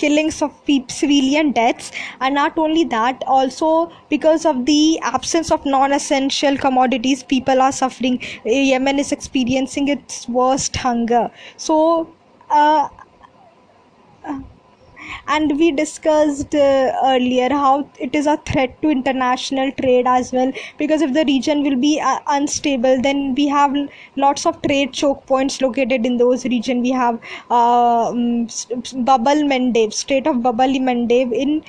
killings 0.00 0.42
of 0.42 0.70
civilian 0.90 1.50
deaths 1.52 1.90
and 2.22 2.34
not 2.34 2.58
only 2.58 2.84
that 2.92 3.24
also 3.38 3.70
because 4.10 4.46
of 4.48 4.56
the 4.58 4.76
absence 5.14 5.52
of 5.52 5.68
non 5.68 5.92
essential 5.92 6.56
commodities 6.58 7.22
people 7.30 7.60
are 7.60 7.72
suffering 7.72 8.18
Yemen 8.46 8.98
is 8.98 9.12
experiencing 9.14 9.90
its 9.90 10.24
worst 10.30 10.78
hunger 10.84 11.28
so 11.58 11.78
and 15.26 15.58
we 15.58 15.70
discussed 15.72 16.54
uh, 16.54 16.92
earlier 17.04 17.48
how 17.50 17.88
it 17.98 18.14
is 18.14 18.26
a 18.26 18.36
threat 18.38 18.80
to 18.82 18.90
international 18.90 19.72
trade 19.72 20.06
as 20.06 20.32
well 20.32 20.52
because 20.78 21.02
if 21.02 21.12
the 21.12 21.24
region 21.24 21.62
will 21.62 21.76
be 21.76 22.00
uh, 22.00 22.18
unstable 22.28 23.00
then 23.02 23.34
we 23.34 23.48
have 23.48 23.74
lots 24.16 24.46
of 24.46 24.60
trade 24.62 24.92
choke 24.92 25.24
points 25.26 25.60
located 25.60 26.06
in 26.06 26.16
those 26.16 26.44
region 26.46 26.82
we 26.82 26.90
have 26.90 27.20
uh, 27.50 28.08
um, 28.08 28.48
bubble 29.04 29.46
Mandeb 29.48 29.90
state 29.90 30.28
of 30.28 30.36
Bab el 30.46 30.78
Mandeb 30.84 31.32
in 31.34 31.60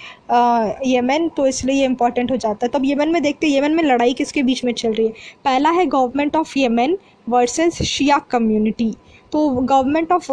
Yemen 0.85 1.27
तो 1.37 1.45
इसलिए 1.47 1.75
ये 1.75 1.85
important 1.85 2.31
हो 2.31 2.37
जाता 2.37 2.65
है 2.65 2.71
तब 2.73 2.85
येमन 2.85 3.11
में 3.11 3.21
देखते 3.23 3.47
हैं 3.47 3.53
येमन 3.53 3.75
में 3.75 3.83
लड़ाई 3.83 4.13
किसके 4.13 4.43
बीच 4.43 4.63
में 4.65 4.73
चल 4.73 4.93
रही 4.93 5.07
है 5.07 5.13
पहला 5.45 5.69
है 5.71 5.85
government 5.85 6.35
of 6.35 6.57
Yemen 6.59 6.97
versus 7.29 7.81
Shia 7.91 8.17
community 8.31 8.91
तो 9.31 9.47
गवर्नमेंट 9.49 10.11
ऑफ़ 10.11 10.31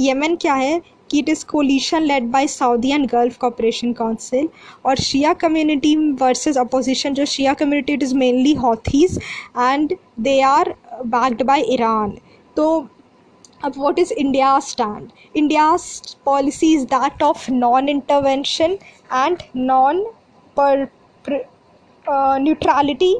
येमन 0.00 0.36
क्या 0.42 0.54
है 0.54 0.80
कि 1.10 1.18
it 1.18 1.28
is 1.28 1.44
coalition 1.46 2.02
led 2.02 2.30
by 2.30 2.46
Saudi 2.48 2.90
and 2.92 3.06
Gulf 3.10 3.36
Cooperation 3.40 3.92
Council 3.92 4.48
और 4.86 4.96
शिया 5.00 5.32
कम्युनिटी 5.42 5.96
वर्सेस 6.22 6.58
अपोजिशन 6.58 7.14
जो 7.14 7.24
Shia 7.34 7.54
community 7.54 7.92
it 7.92 8.02
is 8.02 8.14
mainly 8.16 8.54
Houthis 8.64 9.18
and 9.58 9.96
they 10.20 10.40
are 10.42 10.74
backed 11.06 11.42
by 11.42 11.64
Iran 11.72 12.16
तो 12.56 12.68
अब 13.64 13.74
what 13.74 13.98
is 13.98 14.10
India's 14.12 14.66
stand? 14.66 15.12
India's 15.34 16.16
policy 16.24 16.74
is 16.74 16.86
that 16.86 17.20
of 17.20 17.48
non-intervention 17.50 18.78
and 19.12 19.42
non 19.52 20.04
uh, 20.56 22.38
neutrality 22.40 23.16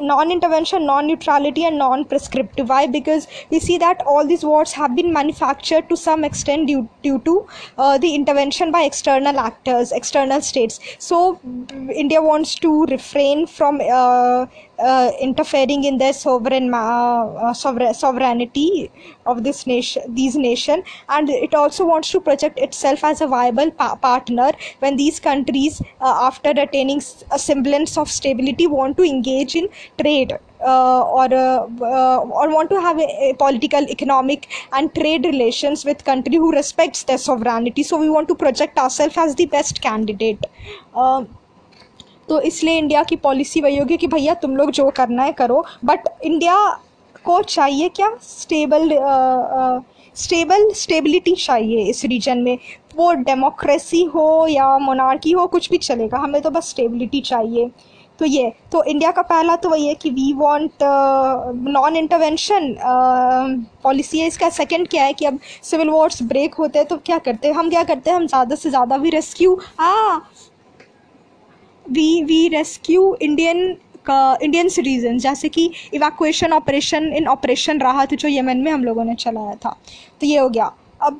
non-intervention 0.00 0.86
non-neutrality 0.86 1.64
and 1.64 1.78
non-prescriptive. 1.78 2.68
Why? 2.68 2.86
Because 2.86 3.26
we 3.50 3.60
see 3.60 3.78
that 3.78 4.02
all 4.06 4.26
these 4.26 4.44
wars 4.44 4.72
have 4.72 4.96
been 4.96 5.12
manufactured 5.12 5.88
to 5.88 5.96
some 5.96 6.24
extent 6.24 6.66
due, 6.66 6.88
due 7.02 7.18
to 7.20 7.46
uh, 7.78 7.98
the 7.98 8.14
intervention 8.14 8.70
by 8.70 8.82
external 8.82 9.38
actors 9.38 9.92
external 9.92 10.40
states. 10.40 10.80
So 10.98 11.40
india 11.94 12.20
wants 12.22 12.54
to 12.56 12.84
refrain 12.86 13.46
from 13.46 13.80
uh, 13.80 14.46
uh, 14.78 15.12
interfering 15.20 15.84
in 15.84 15.98
their 15.98 16.12
sovereign 16.12 16.72
uh, 16.74 17.54
sovereign 17.54 17.94
sovereignty 17.94 18.90
of 19.26 19.44
this 19.44 19.66
nation 19.66 20.02
these 20.14 20.36
nation. 20.36 20.82
And 21.08 21.30
it 21.30 21.54
also 21.54 21.86
wants 21.86 22.10
to 22.12 22.20
project 22.20 22.58
itself 22.58 23.04
as 23.04 23.20
a 23.20 23.26
viable 23.26 23.70
pa- 23.70 23.96
partner 23.96 24.50
when 24.80 24.96
these 24.96 25.20
countries 25.20 25.80
uh, 26.00 26.28
after 26.28 26.50
attaining 26.50 27.02
a 27.30 27.38
semblance 27.38 27.96
of 27.96 28.10
stability 28.10 28.66
want 28.66 28.96
to 28.96 29.04
engage 29.04 29.54
in 29.54 29.68
trade 29.98 30.32
और 30.62 31.34
और 31.34 32.52
want 32.52 32.68
to 32.70 32.80
have 32.86 33.00
political 33.40 33.86
economic 33.90 34.46
and 34.76 34.90
trade 34.94 35.26
relations 35.26 35.86
with 35.86 36.02
country 36.06 36.36
who 36.36 36.50
respects 36.52 37.06
the 37.10 37.16
sovereignty 37.18 37.84
so 37.84 37.98
we 37.98 38.08
want 38.08 38.28
to 38.28 38.34
project 38.36 38.78
our 38.78 38.88
self 38.90 39.18
as 39.18 39.34
the 39.40 39.48
best 39.52 39.78
candidate 39.78 40.46
तो 42.28 42.40
इसलिए 42.40 42.78
India 42.78 43.02
की 43.02 43.16
policy 43.18 43.60
वही 43.60 43.76
होगी 43.78 43.96
कि 43.96 44.06
भैया 44.06 44.34
तुम 44.42 44.56
लोग 44.56 44.70
जो 44.72 44.88
करना 44.96 45.22
है 45.22 45.32
करो। 45.32 45.64
बट 45.84 46.08
इंडिया 46.24 46.56
को 47.24 47.40
चाहिए 47.44 47.88
क्या? 47.88 48.10
स्टेबल 48.22 48.88
स्टेबल 50.16 50.70
स्टेबिलिटी 50.76 51.34
चाहिए 51.34 51.84
इस 51.90 52.04
रीजन 52.04 52.38
में। 52.38 52.58
वो 52.96 53.12
डेमोक्रेसी 53.12 54.02
हो 54.04 54.46
या 54.50 54.78
मोनार्की 54.78 55.32
हो, 55.32 55.46
कुछ 55.46 55.70
भी 55.70 55.78
चलेगा, 55.78 56.18
हमें 56.18 56.40
तो 56.42 56.50
बस 56.50 56.68
स्टेबिलिटी 56.70 57.20
चाहिए। 57.20 57.70
तो 58.22 58.26
ये 58.26 58.52
तो 58.72 58.82
इंडिया 58.84 59.10
का 59.10 59.22
पहला 59.24 59.54
तो 59.56 59.68
वही 59.68 59.86
है 59.86 59.94
कि 59.94 60.10
we 60.10 60.32
want 60.32 60.82
non 61.68 61.96
intervention 61.96 62.74
policy 63.84 64.18
है। 64.18 64.26
इसका 64.26 64.48
सेकंड 64.50 64.88
क्या 64.88 65.04
है 65.04 65.12
कि 65.12 65.24
अब 65.24 65.38
सिविल 65.62 65.88
वॉर्स 65.90 66.22
ब्रेक 66.22 66.54
होते 66.54 66.78
हैं 66.78 66.88
तो 66.88 66.96
क्या 66.98 67.18
करते 67.18 67.48
हैं? 67.48 67.54
हम 67.54 67.70
क्या 67.70 67.82
करते 67.84 68.10
हैं? 68.10 68.16
हम 68.16 68.26
ज़्यादा 68.26 68.54
से 68.54 68.70
ज़्यादा 68.70 68.96
भी 68.98 69.10
रेस्क्यू 69.10 69.58
हाँ 69.78 70.30
वी 71.84 72.22
वी 72.24 72.46
रेस्क्यू 72.48 73.14
इंडियन 73.22 73.72
का 74.06 74.38
इंडियन 74.42 74.68
सिटीजन 74.68 75.18
जैसे 75.18 75.48
कि 75.48 75.70
evacuation 75.94 76.52
operation 76.52 77.12
in 77.16 77.26
operation 77.28 77.80
Rahat 77.80 78.14
जो 78.14 78.28
यमन 78.28 78.58
में 78.58 78.72
हम 78.72 78.84
लोगों 78.84 79.04
ने 79.04 79.14
चलाया 79.16 79.54
था। 79.64 79.76
तो 80.20 80.26
ये 80.26 80.38
हो 80.38 80.48
गया। 80.48 80.72
अब 81.02 81.18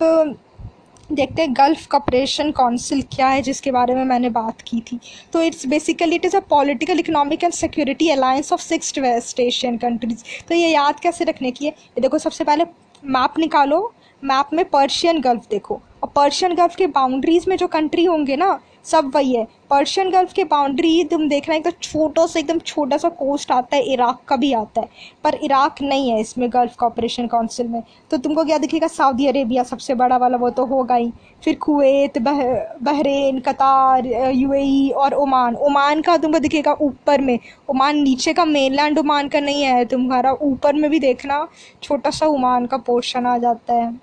देखते 1.15 1.43
हैं 1.43 1.53
गल्फ 1.55 1.87
कॉपरेशन 1.87 2.51
काउंसिल 2.51 3.03
क्या 3.13 3.29
है, 3.29 3.43
जिसके 3.43 3.71
बारे 3.71 3.95
में 3.95 4.05
मैंने 4.05 4.29
बात 4.31 4.61
की 4.63 4.81
थी। 4.83 4.99
तो 5.33 5.43
it's 5.43 5.67
basically 5.67 6.17
it 6.17 6.25
is 6.25 6.37
a 6.37 6.41
political 6.51 6.99
economic 6.99 7.45
and 7.45 7.53
security 7.53 8.09
alliance 8.11 8.53
of 8.53 8.61
six 8.61 8.99
West 8.99 9.41
Asian 9.41 9.77
countries 9.79 10.25
तो 10.49 10.55
ये 10.55 10.69
याद 10.69 11.01
कैसे 11.01 11.25
रखने 11.25 11.51
की 11.51 11.65
है? 11.65 11.71
ये 11.71 12.01
देखो, 12.01 12.19
सबसे 12.19 12.45
पहले 12.45 12.65
मैप 13.05 13.39
निकालो। 13.39 13.93
मैप 14.23 14.49
में 14.53 14.65
पर्शियन 14.65 15.21
गल्फ 15.21 15.47
देखो। 15.51 15.81
और 16.03 16.09
पर्शियन 16.17 16.55
गल्फ 16.55 16.77
के 16.77 16.87
बाउंड्रीज 16.89 17.45
में 17.49 17.57
जो 17.57 17.67
कंट्री 17.69 18.05
होंगे 18.05 18.37
ना 18.37 18.59
सब 18.85 19.11
वही 19.15 19.35
है। 19.35 19.47
पर्शियन 19.71 20.11
गल्फ 20.11 20.33
के 20.33 20.45
बाउंड्री 20.45 21.05
तुम 21.05 21.29
देखना 21.29 21.55
एकदम 21.55 21.71
छोटा 21.83 22.27
सा 22.27 22.39
एकदम 22.41 22.59
छोटा 22.59 22.97
सा 22.97 23.09
कोस्ट 23.11 23.53
आता 23.53 23.77
है 23.77 23.83
इराक 23.93 24.19
का 24.29 24.37
भी 24.37 24.53
आता 24.53 24.81
है। 24.81 24.89
पर 25.25 25.35
इराक 25.35 25.83
नहीं 25.83 26.11
है 26.11 26.21
इसमें 26.21 26.49
गल्फ 26.53 26.75
कॉपरेशन 26.77 27.27
काउंसिल 27.27 27.69
में। 27.69 27.83
तो 28.11 28.17
तुमको 28.17 28.45
क्या 28.45 28.59
दिखेगा 28.59 28.87
सऊदी 28.89 29.27
अरेबिया 29.27 29.63
सबसे 29.63 29.95
बड़ा 29.95 30.17
वाला 30.17 30.37
वो 30.37 30.51
तो 30.51 30.65
होगा 30.67 30.95
ही। 30.95 31.11
फिर 31.43 31.55
कुवैत 31.57 32.19
बह, 32.19 32.43
बहरेन 32.83 33.41
कतार 33.41 34.07
यूएई 34.33 34.89
और 34.91 35.15
ओमान 35.15 35.57
ओमान 35.57 36.03
का 36.03 36.17
तुमको 36.17 36.39
दिखेगा 36.39 36.73
ऊपर 36.81 37.21
में। 37.21 37.39
ओमान 37.71 37.99
नीचे 37.99 38.33
का 38.33 38.45
मेनलैंड 38.45 38.99
ओमान 38.99 39.29
का 39.29 39.41
नहीं 39.41 39.63
है। 39.63 39.85
तुम्हारा 39.85 40.33
ऊपर 40.43 40.75
में 40.75 40.91
भी 40.91 40.99
देखना 41.01 41.47
छोटा 41.83 42.11
सा 42.11 42.27
ओमान 42.27 42.67
का 42.67 42.77
पोर्शन 42.77 43.27
आ 43.27 43.37
जाता 43.39 43.75
है। 43.75 43.95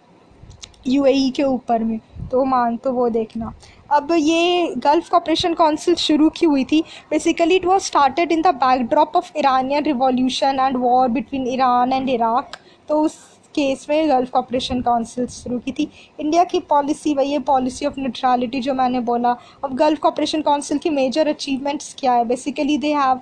यूएई 0.88 1.30
के 1.30 1.44
ऊपर 1.44 1.84
में। 1.84 2.00
तो 2.32 2.42
ओमान 2.42 2.76
तो 2.78 2.92
वो 2.94 3.10
देखना। 3.10 3.54
अब 3.92 4.12
ये 4.12 4.74
गल्फ 4.78 5.10
कॉपरेशन 5.10 5.54
काउंसिल 5.54 5.96
शुरू 5.96 6.30
की 6.30 6.46
हुई 6.46 6.64
थी। 6.64 6.82
Basically 7.12 7.56
it 7.56 7.66
was 7.66 7.84
started 7.84 8.32
in 8.32 8.42
the 8.42 8.56
backdrop 8.58 9.16
of 9.16 9.32
Iranian 9.38 9.84
revolution 9.86 10.60
and 10.60 10.78
war 10.78 11.08
between 11.10 11.48
Iran 11.48 11.94
and 11.94 12.10
Iraq 12.10 12.58
तो 12.90 13.02
उस 13.02 13.18
केस 13.56 13.86
में 13.90 14.10
गल्फ 14.10 14.30
कॉपरेशन 14.30 14.82
काउंसिल 14.82 15.26
शुरू 15.28 15.58
की 15.60 15.72
थी। 15.72 15.90
इंडिया 16.20 16.44
की 16.44 16.60
पॉलिसी 16.70 17.14
वही 17.14 17.32
है 17.32 17.40
पॉलिसी 17.44 17.86
ऑफ़ 17.86 18.00
न्यूट्रलिटी 18.00 18.60
जो 18.62 18.74
मैंने 18.74 19.00
बोला। 19.02 19.36
अब 19.64 19.76
गल्फ 19.78 20.00
कॉपरेशन 20.00 20.42
काउंसिल 20.42 20.78
की 20.78 20.90
मेजर 20.90 21.28
अचीवमेंट्स 21.28 21.96
क्या 22.00 22.14
है? 22.14 22.26
Basically 22.26 22.78
they 22.78 22.94
have 22.94 23.22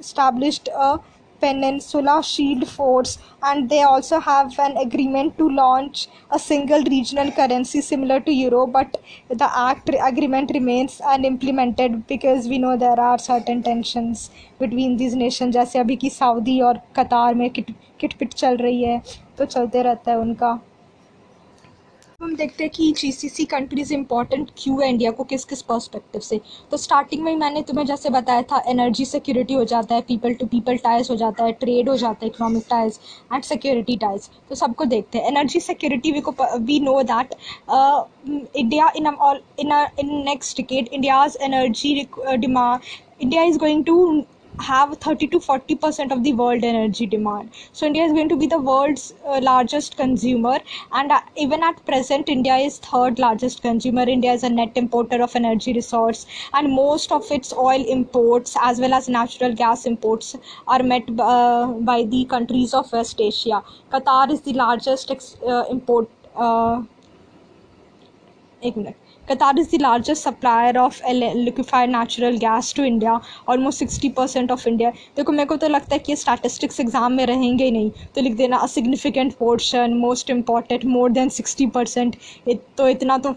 established 0.00 0.68
a 0.76 0.86
Peninsula 1.40 2.22
Shield 2.22 2.68
Force, 2.68 3.18
and 3.42 3.68
they 3.68 3.82
also 3.82 4.20
have 4.20 4.58
an 4.58 4.76
agreement 4.76 5.36
to 5.38 5.48
launch 5.50 6.08
a 6.30 6.38
single 6.38 6.82
regional 6.84 7.30
currency 7.30 7.80
similar 7.80 8.20
to 8.20 8.32
Euro. 8.32 8.66
But 8.66 8.96
the 9.28 9.50
act 9.56 9.90
agreement 10.02 10.50
remains 10.54 11.00
unimplemented 11.00 12.06
because 12.06 12.48
we 12.48 12.58
know 12.58 12.76
there 12.76 12.98
are 12.98 13.18
certain 13.18 13.62
tensions 13.62 14.30
between 14.58 14.96
these 14.96 15.14
nations. 15.14 15.54
जैसे 15.54 15.78
अभी 15.78 15.96
की 15.96 16.10
Saudi 16.10 16.60
और 16.60 16.80
Qatar 16.96 17.34
में 17.34 17.48
kit 17.50 17.74
किटपिट 18.00 18.34
चल 18.34 18.56
रही 18.56 18.82
है 18.84 19.02
तो 19.38 19.44
चलते 19.44 19.82
रहता 19.82 20.10
है 20.10 20.18
उनका 20.18 20.58
हम 22.20 22.34
देखते 22.36 22.64
हैं 22.64 22.70
कि 22.70 22.90
जीसीसी 22.98 23.44
कंट्रीज़ 23.44 23.92
इंपॉर्टेंट 23.94 24.50
क्यों 24.58 24.82
है 24.82 24.88
इंडिया 24.90 25.10
को 25.10 25.24
किस 25.24 25.44
किस 25.44 25.62
पर्सपेक्टिव 25.62 26.20
से? 26.20 26.40
तो 26.70 26.76
स्टार्टिंग 26.76 27.22
में 27.22 27.34
मैंने 27.36 27.62
तुम्हें 27.68 27.84
जैसे 27.86 28.10
बताया 28.10 28.42
था 28.52 28.62
एनर्जी 28.70 29.04
सिक्योरिटी 29.04 29.54
हो 29.54 29.64
जाता 29.64 29.94
है 29.94 30.00
पीपल 30.08 30.34
टू 30.34 30.46
पीपल 30.46 30.76
टाइज 30.84 31.10
हो 31.10 31.16
जाता 31.16 31.44
है 31.44 31.52
ट्रेड 31.60 31.88
हो 31.88 31.96
जाता 31.96 32.24
है 32.24 32.30
economic 32.30 32.64
ties 32.70 32.98
and 33.32 33.42
security 33.44 33.96
ties 33.96 34.28
तो 34.48 34.54
सबको 34.54 34.84
देखते 34.84 35.18
हैं। 35.18 35.28
एनर्जी 35.28 35.60
सिक्योरिटी 35.60 36.12
वी 36.12 36.20
को 36.28 36.34
we 36.58 36.78
know 36.80 37.02
that 37.02 37.34
India 38.56 38.92
in 38.96 39.06
in 39.06 39.72
in 40.00 40.14
next 40.24 40.56
decade 40.56 40.88
India's 40.92 41.36
energy 41.42 41.94
demand 42.36 42.80
India 43.22 43.42
is 43.42 43.58
going 43.58 43.84
to 43.84 44.24
have 44.67 44.97
30 44.97 45.27
to 45.27 45.39
40 45.39 45.75
percent 45.75 46.11
of 46.11 46.23
the 46.23 46.33
world 46.33 46.63
energy 46.69 47.05
demand 47.11 47.49
so 47.71 47.85
india 47.87 48.03
is 48.07 48.11
going 48.17 48.27
to 48.31 48.35
be 48.41 48.47
the 48.53 48.59
world's 48.69 49.13
uh, 49.25 49.39
largest 49.41 49.95
consumer 49.95 50.57
and 50.91 51.11
uh, 51.11 51.21
even 51.45 51.63
at 51.63 51.79
present 51.85 52.27
india 52.33 52.57
is 52.67 52.77
third 52.87 53.19
largest 53.25 53.61
consumer 53.61 54.05
india 54.15 54.33
is 54.33 54.43
a 54.43 54.49
net 54.49 54.75
importer 54.83 55.21
of 55.27 55.35
energy 55.41 55.73
resource 55.79 56.25
and 56.53 56.73
most 56.73 57.11
of 57.19 57.31
its 57.37 57.53
oil 57.53 57.85
imports 57.97 58.57
as 58.61 58.79
well 58.85 58.93
as 58.99 59.07
natural 59.07 59.55
gas 59.63 59.85
imports 59.85 60.35
are 60.67 60.83
met 60.83 61.09
uh, 61.19 61.67
by 61.91 62.03
the 62.15 62.25
countries 62.35 62.73
of 62.73 62.91
west 62.99 63.21
asia 63.31 63.63
qatar 63.95 64.23
is 64.37 64.41
the 64.41 64.53
largest 64.65 65.11
ex- 65.17 65.35
uh, 65.47 65.65
import 65.77 66.09
uh, 66.35 66.81
एक 68.67 68.77
minute 68.77 69.02
Qatar 69.28 69.58
is 69.58 69.68
the 69.68 69.78
largest 69.78 70.22
supplier 70.22 70.78
of 70.78 71.00
liquefied 71.08 71.90
natural 71.90 72.38
gas 72.38 72.72
to 72.74 72.84
India, 72.84 73.20
almost 73.46 73.78
60% 73.78 74.50
of 74.50 74.66
India. 74.66 74.90
देखो 75.16 75.32
मेरे 75.32 75.46
को 75.46 75.56
तो 75.56 75.68
लगता 75.68 75.94
है 75.94 75.98
कि 75.98 76.12
ये 76.12 76.16
statistics 76.16 76.80
exam 76.80 77.12
में 77.12 77.24
रहेंगे 77.26 77.64
ही 77.64 77.70
नहीं 77.70 77.90
तो 78.14 78.20
लिख 78.20 78.36
देना 78.36 78.56
a 78.56 78.66
significant 78.66 79.34
portion 79.38 79.94
most 79.98 80.30
important 80.30 80.84
more 80.86 81.10
than 81.12 81.28
sixty 81.38 81.66
percent 81.78 82.16
तो 82.76 82.88
इतना 82.88 83.18
तो 83.18 83.34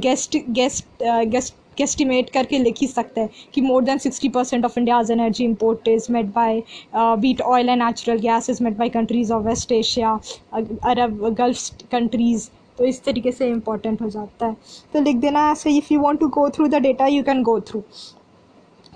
गेस्ट 0.00 0.36
गेस्ट 0.50 1.02
गेस्ट 1.28 1.60
estimate 1.80 2.30
करके 2.30 2.58
लिख 2.58 2.78
ही 2.80 2.86
सकते 2.86 3.20
हैं 3.20 3.30
कि 3.54 3.60
more 3.60 3.84
than 3.84 3.98
sixty 3.98 4.28
percent 4.28 4.64
of 4.64 4.78
India's 4.78 5.10
energy 5.10 5.44
import 5.44 5.88
is 5.88 6.12
made 6.12 6.32
by 6.32 6.62
beat 6.94 7.40
oil 7.42 7.68
and 7.68 7.82
natural 7.82 8.18
gas 8.20 8.50
is 8.50 8.62
made 8.64 8.76
by 8.78 8.88
countries 8.88 9.32
of 9.32 9.44
West 9.44 9.72
Asia 9.72 10.18
Arab 10.54 11.28
Gulf 11.38 11.86
countries 11.92 12.48
तो 12.82 12.86
इस 12.86 13.02
तरीके 13.04 13.32
से 13.32 13.48
इंपॉर्टेंट 13.48 14.00
हो 14.02 14.08
जाता 14.10 14.46
है। 14.46 14.56
तो 14.92 15.00
लिख 15.00 15.16
देना 15.16 15.50
ऐसे 15.50 15.70
if 15.70 15.92
you 15.92 16.00
want 16.00 16.20
to 16.20 16.28
go 16.28 16.48
through 16.50 16.66
the 16.68 16.82
data 16.82 17.06
you 17.06 17.22
can 17.22 17.42
go 17.42 17.58
through 17.60 17.82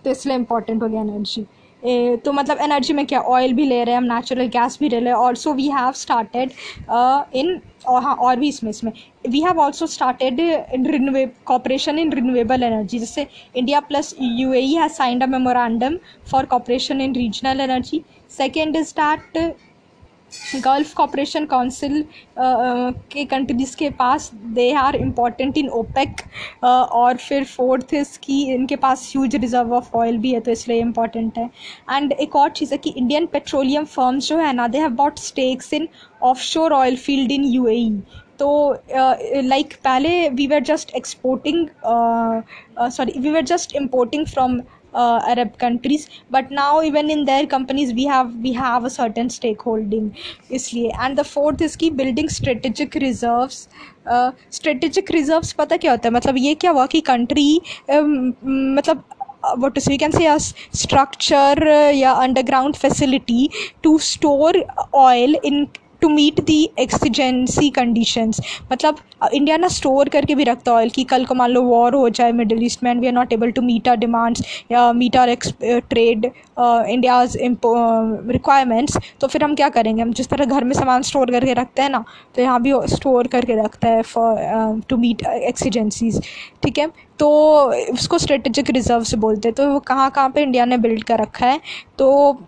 तो 0.05 0.11
इसलिए 0.11 0.37
इंपॉर्टेंट 0.37 0.83
हो 0.83 0.89
गया 0.89 1.01
एनर्जी 1.01 1.47
ए, 1.83 2.17
तो 2.25 2.33
मतलब 2.33 2.59
एनर्जी 2.61 2.93
में 2.95 3.05
क्या? 3.07 3.21
ऑयल 3.21 3.53
भी 3.55 3.65
ले 3.67 3.83
रहे 3.85 3.95
हैं 3.95 4.01
हम 4.01 4.13
नेचुरल 4.13 4.47
गैस 4.49 4.79
भी 4.81 4.89
ले 4.89 4.99
रहे 4.99 5.09
हैं. 5.09 5.17
Also 5.17 5.53
we 5.55 5.69
have 5.71 5.93
started 5.93 6.51
in 7.35 7.61
और 7.89 8.03
हाँ 8.03 8.15
और 8.17 8.37
भी 8.37 8.49
इसमें 8.49 8.71
इसमें. 8.71 8.93
We 9.29 9.41
have 9.41 9.59
also 9.61 9.87
started 9.87 10.41
in 10.41 10.87
renew 10.87 11.25
cooperation 11.47 11.99
in 11.99 12.13
renewable 12.13 12.63
energy 12.63 12.99
जैसे 12.99 13.27
India 13.57 13.81
plus 13.83 14.15
U 14.21 14.53
A 14.53 14.65
has 14.65 14.93
signed 14.93 15.23
a 15.23 15.27
memorandum 15.27 15.99
for 16.31 16.47
cooperation 16.47 17.01
in 17.01 17.15
regional 17.15 17.61
energy 17.61 18.03
second 18.39 18.77
is 18.77 18.93
that 19.01 19.39
Gulf 20.65 20.93
Cooperation 20.95 21.45
Council 21.47 22.05
के 22.39 23.25
countries 23.25 23.77
के 23.77 23.91
पास 23.99 24.31
they 24.55 24.71
are 24.75 24.97
important 24.97 25.59
in 25.59 25.69
OPEC 25.81 26.21
और 26.65 27.17
फिर 27.17 27.45
fourth 27.45 27.95
की 28.25 28.43
इनके 28.55 28.77
पास 28.77 29.11
huge 29.13 29.37
reserve 29.37 29.75
of 29.75 29.97
oil 29.97 30.19
भी 30.19 30.33
है 30.35 30.41
तो 30.41 30.51
इसलिए 30.51 30.81
इंपॉर्टेंट 30.81 31.39
है। 31.39 31.51
एंड 31.93 32.13
एक 32.13 32.37
और 32.37 32.51
चीज़ 32.51 32.73
है 32.73 32.79
कि 32.79 32.91
इंडियन 32.91 33.27
पेट्रोलियम 33.33 33.85
फर्म्स 33.85 34.29
जो 34.29 34.39
है 34.39 34.53
ना 34.53 34.69
they 34.69 34.79
have 34.79 34.91
bought 34.97 35.19
stakes 35.19 35.73
in 35.75 35.89
offshore 36.43 36.73
oil 36.73 36.97
field 36.97 37.33
in 37.33 37.45
U 37.45 37.67
तो 38.39 38.49
लाइक 38.93 39.69
uh, 39.69 39.79
पहले 39.85 40.29
we 40.29 40.47
were 40.47 40.61
just 40.61 40.91
exporting 40.97 41.67
sorry 42.93 43.19
we 43.19 43.31
were 43.31 43.45
just 43.45 43.75
importing 43.77 44.27
from 44.27 44.61
uh, 44.97 45.19
Arab 45.33 45.59
countries 45.59 46.07
but 46.31 46.51
now 46.51 46.83
even 46.83 47.11
in 47.17 47.25
their 47.25 47.47
companies 47.47 47.93
we 48.01 48.07
have 48.13 48.33
we 48.47 48.53
have 48.61 48.89
a 48.91 48.95
certain 48.99 49.29
stakeholding 49.39 50.09
इसलिए 50.51 50.93
and 51.07 51.23
the 51.23 51.27
fourth 51.35 51.67
is 51.69 51.77
की 51.83 51.91
building 52.01 52.33
strategic 52.39 52.99
reserves 53.07 53.67
strategic 54.53 55.05
uh, 55.05 55.13
reserves 55.13 55.53
पता 55.59 55.77
क्या 55.77 55.93
होता 55.93 56.09
है 56.09 56.15
मतलब 56.15 56.37
ये 56.39 56.55
क्या 56.55 56.71
हुआ 56.71 56.87
कि 56.87 57.01
कंट्री 57.09 57.49
um, 57.91 58.13
मतलब 58.77 59.03
what 59.63 59.77
is 59.79 59.89
we 59.89 59.97
can 59.99 60.13
say 60.13 60.27
as 60.27 60.47
structure 60.73 61.57
या 61.95 62.15
underground 62.27 62.77
facility 62.77 63.51
to 63.83 63.99
store 63.99 64.55
oil 64.95 65.35
in 65.51 65.69
to 66.01 66.09
meet 66.09 66.41
the 66.41 66.63
exigency 66.79 67.71
conditions 67.71 68.41
मतलब 68.73 68.97
इंडिया 69.35 69.57
ना 69.57 69.69
स्टोर 69.69 70.09
करके 70.09 70.35
भी 70.35 70.45
रखता 70.45 70.73
ऑयल 70.73 70.91
कि 70.91 71.05
कल 71.05 71.25
को 71.25 71.35
मान 71.35 71.51
लो 71.51 71.63
वॉर 71.63 71.95
हो 71.95 72.09
जाए 72.11 72.33
मिडल 72.33 72.63
ईस्ट 72.65 72.83
में 72.85 72.91
and 72.91 73.01
we 73.01 73.07
are 73.07 73.13
not 73.13 73.33
able 73.33 73.51
to 73.51 73.63
meet 73.63 73.89
our 73.89 73.97
demands 73.97 74.43
या 74.73 74.93
meet 74.93 75.17
our 75.17 75.29
ex 75.29 75.53
trade 75.63 76.25
India's 76.27 77.37
requirements 77.37 78.99
तो 79.21 79.27
फिर 79.27 79.45
हम 79.45 79.55
क्या 79.55 79.69
करेंगे? 79.69 80.03
हम 80.03 80.13
जिस 80.13 80.29
तरह 80.29 80.45
घर 80.45 80.65
में 80.65 80.75
सामान 80.75 81.03
स्टोर 81.03 81.31
करके 81.31 81.53
रखते 81.55 81.83
हैं 81.83 81.91
ना 81.91 82.05
तो 82.37 82.43
यहाँ 82.43 82.61
भी 82.63 82.73
स्टोर 82.89 83.27
करके 83.27 83.55
रखता 83.63 83.89
है 83.89 84.03
फॉर 84.05 84.81
टू 84.89 84.97
मीट 84.97 85.23
एक्सीजेंसीज 85.27 86.21
ठीक 86.63 86.79
है? 86.79 86.91
तो 87.19 87.29
उसको 87.93 88.19
स्ट्रेटेजिक 88.19 88.71
रिज़र्व 88.71 89.05
से 89.05 89.17
बोलते 89.17 89.49
हैं। 89.49 89.55
तो 89.55 89.67
वो 89.69 89.79
कहाँ 89.81 90.11
कहाँ 90.11 90.31
पे 90.31 90.43
इंडिया 90.43 90.65
ने 90.65 90.77
बिल्ड 90.79 91.05
कर 91.05 91.21
रखा 91.21 91.47
है? 91.47 91.61
तो 91.99 92.39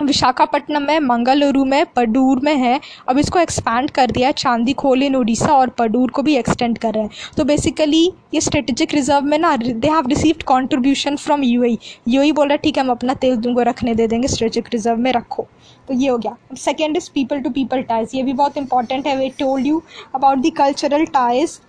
विशाखापट्टनम 0.00 0.82
में, 0.82 0.98
मंगलुरु 1.00 1.64
में, 1.64 1.84
पडूर 1.96 2.40
में 2.44 2.54
है। 2.56 2.80
अब 3.08 3.18
इसको 3.18 3.38
एक्सपैंड 3.38 3.90
कर 3.90 4.10
दिया 4.10 4.28
है 4.28 4.32
चांदी 4.34 4.72
खोल 4.72 5.02
इन 5.02 5.16
उड़ीसा 5.16 5.52
और 5.54 5.68
पडूर 5.78 6.10
को 6.10 6.22
भी 6.22 6.36
एक्सटेंड 6.36 6.78
कर 6.78 6.94
रहे 6.94 7.02
हैं। 7.02 7.10
तो 7.36 7.44
बेसिकली 7.44 8.04
ये 8.34 8.40
स्ट्रेटेजिक 8.40 8.94
रिज़र्व 8.94 9.24
में 9.24 9.38
ना 9.38 9.56
they 9.56 9.88
have 9.88 10.08
received 10.08 10.42
contribution 10.48 11.16
from 11.16 11.44
UAE 11.64 11.78
UAE 12.22 12.32
बोला 12.32 12.56
ठीक 12.56 12.76
है, 12.78 12.84
हम 12.84 12.90
अपना 12.90 13.14
तेल 13.14 13.36
तुमको 13.42 13.62
रखने 13.62 13.94
दे 13.94 14.06
देंगे 14.06 14.28
स्ट्रेटेजिक 14.28 14.68
रिज़र्व 14.72 14.98
में 14.98 15.12
रखो। 15.12 15.46
तो 15.88 15.94
ये 15.94 16.08
हो 16.08 16.18
गया। 16.18 16.36
Second 16.56 16.96
is 16.96 17.10
people 17.14 17.40
to 17.40 17.50
people 17.50 17.82
ties 17.82 18.10
ये 18.14 18.22
भी 18.22 18.32
बहुत 18.34 18.56
इंपॉर्टेंट 18.56 19.06
है। 19.06 19.16
We 19.16 19.28
told 19.38 19.66
you 19.66 19.82
about 20.14 20.38
the 20.38 20.50
cultural 20.52 21.04
ties 21.14 21.60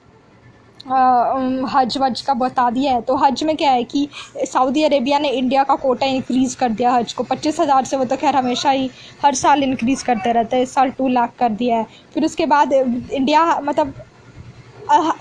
Hajj 0.88 1.98
was 1.98 2.22
का 2.22 2.34
बता 2.36 2.70
दिया 2.70 2.94
है। 2.94 3.02
तो 3.02 3.16
हज 3.18 3.44
में 3.44 3.56
क्या 3.58 3.72
है 3.72 3.84
कि 3.84 4.08
सऊदी 4.48 4.84
अरेबिया 4.84 5.20
ने 5.20 5.30
इंडिया 5.30 5.64
का 5.64 5.76
कोटा 5.78 6.06
इंक्रीज़ 6.08 6.56
कर 6.58 6.70
दिया 6.72 6.92
हज 6.92 7.14
को। 7.14 7.24
पच्चीस 7.24 7.60
हज़ार 7.60 7.86
से 7.86 7.98
वो 7.98 8.06
तो 8.06 8.16
खैर 8.18 8.36
हमेशा 8.36 8.72
ही 8.72 8.90
हर 9.24 9.36
साल 9.36 9.64
इंक्रीज़ 9.64 10.04
करते 10.06 10.32
रहते 10.32 10.56
हैं। 10.56 10.64
इस 10.64 10.74
साल 10.74 10.92
टू 10.92 11.08
लाख 11.10 11.34
कर 11.40 11.50
दिया 11.54 11.78
है। 11.78 11.86
फिर 12.14 12.26
उसके 12.26 12.46
बाद 12.48 12.74
इंडिया 12.74 13.60
मतलब 13.62 13.94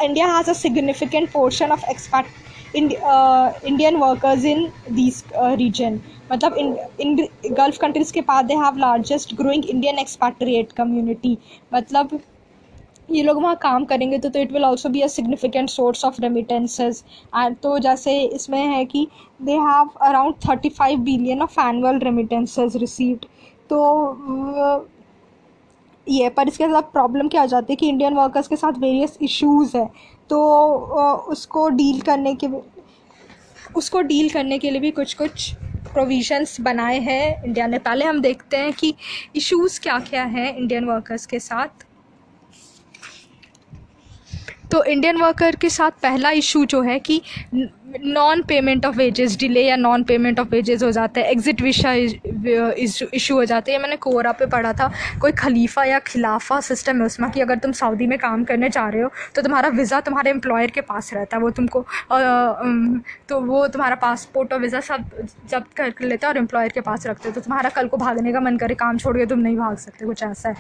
India 0.02 0.26
has 0.26 0.50
a 0.50 0.52
significant 0.54 1.30
portion 1.32 1.70
of 1.72 1.84
expat 1.90 2.76
Indian 2.76 3.96
workers 3.96 4.44
in 4.44 4.66
this 4.90 5.22
region 5.34 6.00
मतलब 6.32 6.56
इन 7.00 7.14
गल्फ 7.50 7.78
कंट्रीज़ 7.80 8.12
के 8.12 8.20
बाद 8.22 8.44
they 8.44 8.54
have 8.56 8.78
largest 8.78 9.34
growing 9.36 9.64
Indian 9.66 9.98
expatriate 9.98 10.72
community 10.72 11.36
मतलब 11.74 12.18
ये 13.08 13.22
लोग 13.22 13.42
वहाँ 13.42 13.56
काम 13.62 13.84
करेंगे 13.84 14.18
तो 14.18 14.28
तो 14.28 14.38
it 14.38 14.52
will 14.52 14.64
also 14.64 14.88
be 14.88 15.00
a 15.00 15.06
significant 15.08 15.70
source 15.70 16.04
of 16.04 16.20
remittances 16.22 17.02
and 17.36 17.56
तो 17.62 17.78
जैसे 17.78 18.20
इसमें 18.24 18.60
है 18.60 18.84
कि 18.84 19.06
they 19.42 19.52
have 19.52 19.90
around 20.02 20.34
thirty 20.48 20.68
five 20.68 20.98
billion 21.00 21.42
of 21.42 21.60
annual 21.60 21.98
remittances 22.00 22.76
received 22.76 23.24
तो 23.70 24.88
ये, 26.06 26.28
पर 26.28 26.48
इसके 26.48 26.66
साथ 26.68 26.82
प्रॉब्लम 26.92 27.28
क्या 27.28 27.42
आ 27.42 27.46
जाती 27.46 27.72
है 27.72 27.76
कि 27.76 27.88
इंडियन 27.88 28.14
वर्कर्स 28.14 28.48
के 28.48 28.56
साथ 28.56 28.78
वेरियस 28.80 29.18
इश्यूज़ 29.22 29.76
है। 29.76 29.84
तो 30.30 30.38
उसको 31.32 31.68
डील 31.70 32.00
करने 32.00 32.34
के 32.34 32.46
उसको 33.76 34.00
डील 34.02 34.28
करने 34.30 34.58
के 34.58 34.70
लिए 34.70 34.80
भी 34.80 34.90
कुछ 34.90 35.14
कुछ 35.14 35.50
प्रोविजंस 35.92 36.60
बनाए 36.60 36.98
हैं 37.00 37.44
इंडिया 37.44 37.66
ने। 37.66 37.78
पहले 37.78 38.04
हम 38.04 38.20
देखते 38.20 38.56
हैं 38.56 38.72
कि 38.72 38.94
इश्यूज़ 39.36 39.80
क्या 39.80 39.98
क्या 40.08 40.24
हैं 40.24 40.54
इंडियन 40.56 40.84
वर्कर्स 40.84 41.26
के 41.26 41.38
साथ। 41.40 41.84
तो 44.72 44.82
इंडियन 44.84 45.16
वर्कर 45.16 45.56
के 45.56 45.68
साथ 45.70 45.90
पहला 46.02 46.30
इशू 46.32 46.64
जो 46.66 46.80
है 46.82 46.98
कि 47.00 47.20
non 47.96 48.42
payment 48.48 48.86
of 48.86 48.96
wages 48.96 49.36
delay 49.38 49.60
या 49.62 49.76
नॉन 49.76 50.02
पेमेंट 50.04 50.40
ऑफ़ 50.40 50.48
वेजेस 50.48 50.82
हो 50.82 50.90
जाता 50.92 51.20
है 51.20 51.30
एग्जिट 51.30 51.60
विशा 51.62 51.92
इशू 51.92 53.34
हो 53.36 53.44
जाते 53.44 53.72
हैं। 53.72 53.78
मैंने 53.78 53.96
कोरा 53.96 54.32
पे 54.32 54.46
पढ़ा 54.46 54.72
था, 54.72 54.90
कोई 55.20 55.32
खलीफा 55.32 55.84
या 55.84 55.98
खिलाफा 56.00 56.60
सिस्टम 56.60 56.96
है 56.96 57.06
उसमें 57.06 57.30
कि 57.30 57.40
अगर 57.40 57.58
तुम 57.58 57.72
सऊदी 57.72 58.06
में 58.06 58.18
काम 58.18 58.44
करने 58.44 58.68
जा 58.68 58.88
रहे 58.88 59.02
हो 59.02 59.10
तो 59.34 59.42
तुम्हारा 59.42 59.68
वीज़ा 59.70 60.00
तुम्हारे 60.00 60.30
एम्प्लॉयर 60.30 60.70
के 60.70 60.80
पास 60.82 61.12
रहता 61.14 61.36
है। 61.36 61.42
वो 61.42 61.50
तुमको 61.50 61.84
तो 63.28 63.40
वो 63.42 63.66
तुम्हारा 63.68 63.94
पासपोर्ट 63.96 64.52
और 64.52 64.60
वीज़ा 64.60 64.80
सब 64.80 65.10
जब्त 65.50 65.72
कर 65.76 65.92
लेता 66.02 66.26
है 66.26 66.32
और 66.32 66.38
एम्प्लॉयर 66.38 66.72
के 66.72 66.80
पास 66.80 67.06
रखते 67.06 67.30
तो 67.32 67.40
तुम्हारा 67.40 67.70
कल 67.70 67.88
को 67.88 67.96
भागने 67.96 68.32
का 68.32 68.40
मन 68.40 68.56
करे, 68.56 68.74
काम 68.74 68.98
छोड़ 68.98 69.16
के 69.16 69.26
तुम 69.26 69.38
नहीं 69.38 69.56
भाग 69.56 69.76
सकते, 69.78 70.04
कुछ 70.06 70.22
ऐसा 70.22 70.48
है। 70.48 70.54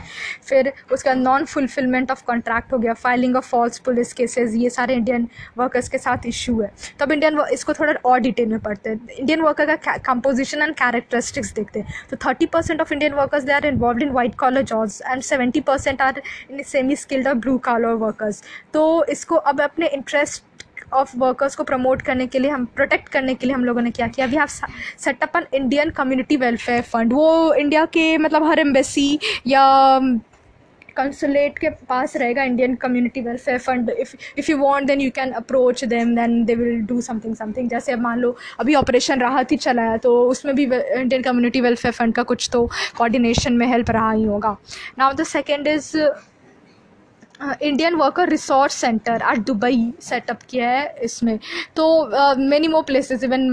फिर 0.48 0.72
उसका 0.92 1.14
नॉन 1.14 1.44
फुलफिलमेंट 1.46 2.10
ऑफ़ 2.10 2.24
कॉन्ट्रैक्ट 2.26 2.72
हो 2.72 2.78
गया 2.78 2.94
filing 2.96 3.36
of 3.36 3.48
false 3.48 3.78
police 3.98 4.12
cases 4.12 4.54
ये 4.56 4.70
सारे 4.70 4.94
इंडियन 4.94 5.26
वर्कर्स 5.58 5.88
के 5.88 5.98
साथ 5.98 6.26
इशू 6.26 6.60
है। 6.60 6.70
तब 7.00 7.12
इंडियन 7.12 7.38
इसको 7.52 7.72
थोड़ा 7.74 7.92
और 8.04 8.18
डिटेल 8.20 8.48
में 8.48 8.58
पढ़ते 8.60 8.90
हैं। 8.90 9.08
इंडियन 9.10 9.40
वर्कर 9.42 9.74
का 9.76 9.96
कंपोजिशन 10.06 10.62
एंड 10.62 10.74
कैरेक्टरिस्टिक्स 10.74 11.52
देखते 11.54 11.80
हैं। 11.80 11.94
तो 12.10 12.16
thirty 12.26 12.46
percent 12.48 12.80
of 12.80 12.92
Indian 12.92 13.14
workers 13.14 13.44
they 13.44 13.52
are 13.52 13.66
involve 13.66 14.02
in 14.02 14.10
white 14.12 14.34
collar 14.38 14.62
jobs 14.64 15.00
and 15.02 15.22
seventy 15.22 15.60
percent 15.62 16.02
are 16.02 16.22
in 16.50 16.62
semi 16.64 16.96
skilled 16.96 17.28
और 17.28 17.34
ब्लू 17.36 17.56
कॉलर 17.64 17.94
वर्कर्स 18.04 18.42
तो 18.74 19.04
इसको 19.10 19.36
अब 19.36 19.60
अपने 19.60 19.86
इंटरेस्ट 19.88 20.44
ऑफ़ 20.94 21.16
वर्कर्स 21.18 21.56
को 21.56 21.64
प्रमोट 21.64 22.02
करने 22.02 22.26
के 22.26 22.38
लिए 22.38 22.50
हम 22.50 22.64
प्रोटेक्ट 22.76 23.08
करने 23.08 23.34
के 23.34 23.46
लिए 23.46 23.54
हम 23.54 23.64
लोगों 23.64 23.82
ने 23.82 23.90
क्या 23.90 24.06
किया? 24.08 24.26
We 24.26 24.36
have 24.36 24.46
set up 24.98 25.36
an 25.36 25.46
Indian 25.54 25.90
community 25.90 26.36
welfare 26.36 26.82
fund 26.84 27.12
वो 27.12 27.54
इंडिया 27.54 27.84
के 27.86 28.16
मतलब 28.18 28.46
हर 28.50 28.58
एम्बेसी 28.58 29.18
या 29.46 29.66
कंसुलेट 30.98 31.58
के 31.58 31.70
पास 31.88 32.16
रहेगा 32.16 32.42
Indian 32.44 32.74
community 32.76 33.20
welfare 33.20 33.58
fund 33.58 33.90
if 33.90 34.50
you 34.50 34.56
want 34.58 34.86
then 34.86 35.00
you 35.00 35.10
can 35.14 35.32
approach 35.40 35.84
them 35.86 36.14
then 36.16 36.44
they 36.44 36.54
will 36.54 36.80
do 36.86 37.00
something 37.00 37.34
something 37.36 37.68
जैसे 37.70 37.92
अब 37.92 38.00
मान 38.00 38.18
लो, 38.18 38.36
अभी 38.60 38.74
ऑपरेशन 38.74 39.20
राहत 39.20 39.52
ही 39.52 39.56
चलाया 39.58 39.96
तो 39.98 40.22
उसमें 40.30 40.54
भी 40.56 40.64
इंडियन 40.64 41.22
कम्युनिटी 41.22 41.60
वेलफेयर 41.60 41.94
फंड 41.94 42.14
का 42.14 42.22
कुछ 42.24 42.48
तो 42.52 42.66
कोऑर्डिनेशन 42.96 43.52
में 43.52 43.66
हेल्प 43.66 43.90
रहा 43.90 44.10
ही 44.10 44.24
होगा. 44.24 44.56
Now 44.98 45.12
the 45.12 45.24
second 45.26 45.66
is 45.68 45.96
Indian 47.40 47.94
worker 47.94 48.28
resource 48.28 48.74
centre 48.74 49.22
at 49.32 49.38
Dubai 49.46 49.92
set up 50.02 50.38
किया 50.50 50.70
है 50.70 50.94
इसमें। 51.04 51.38
तो 51.76 52.34
many 52.38 52.68
more 52.68 52.82
places 52.86 53.24
even 53.24 53.46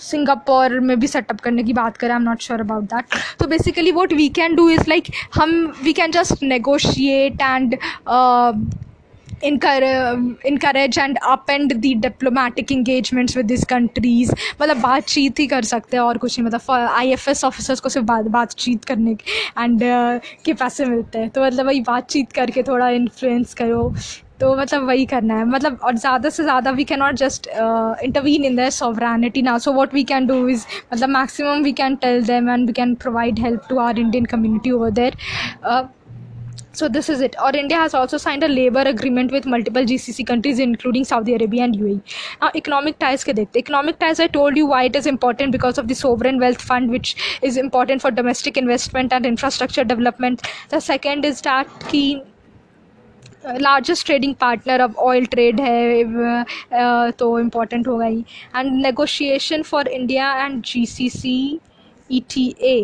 Singapore 0.00 0.78
में 0.80 0.98
भी 1.00 1.06
सेटअप 1.06 1.40
करने 1.40 1.62
की 1.62 1.72
बात 1.72 1.96
करें 1.96 2.10
I 2.10 2.16
am 2.16 2.22
not 2.22 2.42
sure 2.42 2.60
about 2.60 2.84
that 2.94 3.18
तो 3.40 3.46
basically 3.48 3.92
what 3.92 4.12
we 4.12 4.28
can 4.40 4.54
do 4.54 4.68
is 4.70 4.88
like 4.88 5.10
हम 5.34 5.56
we 5.82 5.92
can 5.92 6.12
just 6.12 6.42
negotiate 6.42 7.42
and 7.42 7.76
encourage 9.42 10.98
and 10.98 11.18
up 11.18 11.50
and 11.50 11.72
the 11.74 11.94
diplomatic 12.00 12.72
engagements 12.72 13.36
with 13.36 13.46
this 13.46 13.64
countries 13.64 14.32
मतलब 14.62 14.80
बातचीत 14.80 15.40
ही 15.40 15.46
कर 15.46 15.64
सकते 15.64 15.96
हैं 15.96 16.04
और 16.04 16.18
कुछ 16.18 16.38
नहीं 16.38 16.46
मतलब 16.46 16.70
आई 16.70 17.12
एफ़ 17.12 17.28
एस 17.30 17.44
ऑफिसर्स 17.44 17.80
को 17.80 17.88
सिर्फ़ 17.88 18.06
बात 18.06 18.24
बातचीत 18.30 18.84
करने 18.84 19.10
एंड 19.10 19.80
uh, 19.80 20.24
के 20.44 20.52
पैसे 20.54 20.84
मिलते 20.86 21.18
हैं। 21.18 21.28
तो 21.30 21.44
मतलब 21.44 21.66
वही 21.66 21.80
बातचीत 21.82 22.32
करके 22.32 22.62
थोड़ा 22.62 22.88
इन्फ्लुएंस 22.90 23.54
करो। 23.54 23.92
तो 24.40 24.54
मतलब 24.56 24.86
वही 24.86 25.04
करना 25.06 25.34
है। 25.38 25.44
मतलब 25.44 25.78
और 25.84 25.96
ज़्यादा 25.96 26.28
से 26.30 26.42
ज़्यादा 26.42 26.70
we 26.70 26.84
can 26.84 26.98
not 26.98 27.14
just 27.14 27.48
intervene 27.48 28.44
in 28.44 28.56
their 28.56 28.70
sovereignty 28.70 29.42
ना 29.42 29.56
so 29.58 29.72
what 29.72 29.94
we 29.94 30.04
can 30.04 30.26
do 30.26 30.48
is 30.48 30.64
मतलब 30.92 31.08
maximum 31.08 31.62
we 31.62 31.72
can 31.72 31.96
tell 31.96 32.22
them 32.26 32.50
and 32.50 32.66
we 32.66 32.72
can 32.72 32.94
provide 33.02 33.38
help 33.38 33.66
to 33.68 33.78
our 33.78 33.98
Indian 33.98 34.24
community 34.24 34.70
over 34.70 34.90
there 35.00 35.16
so 36.73 36.89
this 36.89 37.07
is 37.11 37.21
it 37.25 37.35
or 37.41 37.51
india 37.55 37.77
has 37.81 37.93
also 37.93 38.17
signed 38.21 38.45
a 38.47 38.49
labor 38.53 38.83
agreement 38.91 39.31
with 39.35 39.45
multiple 39.53 39.85
gcc 39.91 40.25
countries 40.31 40.59
including 40.65 41.05
saudi 41.11 41.35
arabia 41.35 41.63
and 41.67 41.79
uae 41.83 42.17
now 42.41 42.51
economic 42.61 42.99
ties 43.03 43.25
ke 43.29 43.35
dekhte 43.39 43.59
economic 43.63 43.99
ties 44.03 44.21
i 44.25 44.27
told 44.37 44.61
you 44.61 44.67
why 44.73 44.83
it 44.91 44.99
is 45.01 45.09
important 45.13 45.57
because 45.57 45.81
of 45.83 45.89
the 45.93 45.97
sovereign 46.03 46.45
wealth 46.45 46.67
fund 46.71 46.95
which 46.97 47.15
is 47.49 47.59
important 47.65 48.05
for 48.05 48.13
domestic 48.21 48.61
investment 48.65 49.19
and 49.19 49.31
infrastructure 49.33 49.89
development 49.95 50.47
the 50.75 50.85
second 50.91 51.33
is 51.33 51.43
that 51.49 51.91
ki 51.91 52.05
largest 53.61 54.05
trading 54.05 54.33
partner 54.35 54.81
अब 54.81 54.95
oil 54.99 55.25
trade 55.33 55.59
है 55.61 57.11
तो 57.17 57.27
important 57.39 57.87
होगा 57.87 58.05
ही 58.05 58.19
and 58.55 58.71
negotiation 58.85 59.63
for 59.63 59.87
India 59.87 60.33
and 60.45 60.61
G 60.65 60.85
C 60.85 61.09
C 61.09 61.35
E 62.11 62.19
T 62.33 62.47
A 62.61 62.77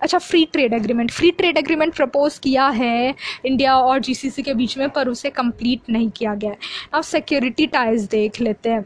अच्छा 0.00 0.18
free 0.18 0.44
trade 0.44 0.72
agreement 0.74 1.10
free 1.10 1.30
trade 1.30 1.56
agreement 1.58 1.94
propose 1.94 2.38
किया 2.38 2.68
है 2.68 3.14
India 3.46 3.76
और 3.76 3.98
GCC 3.98 4.42
के 4.42 4.54
बीच 4.54 4.76
में, 4.78 4.88
पर 4.90 5.08
उसे 5.08 5.30
कंप्लीट 5.30 5.90
नहीं 5.90 6.10
किया 6.10 6.34
गया 6.34 6.50
है. 6.50 6.58
अब 6.94 7.02
सिक्योरिटी 7.02 7.66
टाइज 7.66 8.02
देख 8.02 8.40
लेते 8.40 8.70
हैं. 8.70 8.84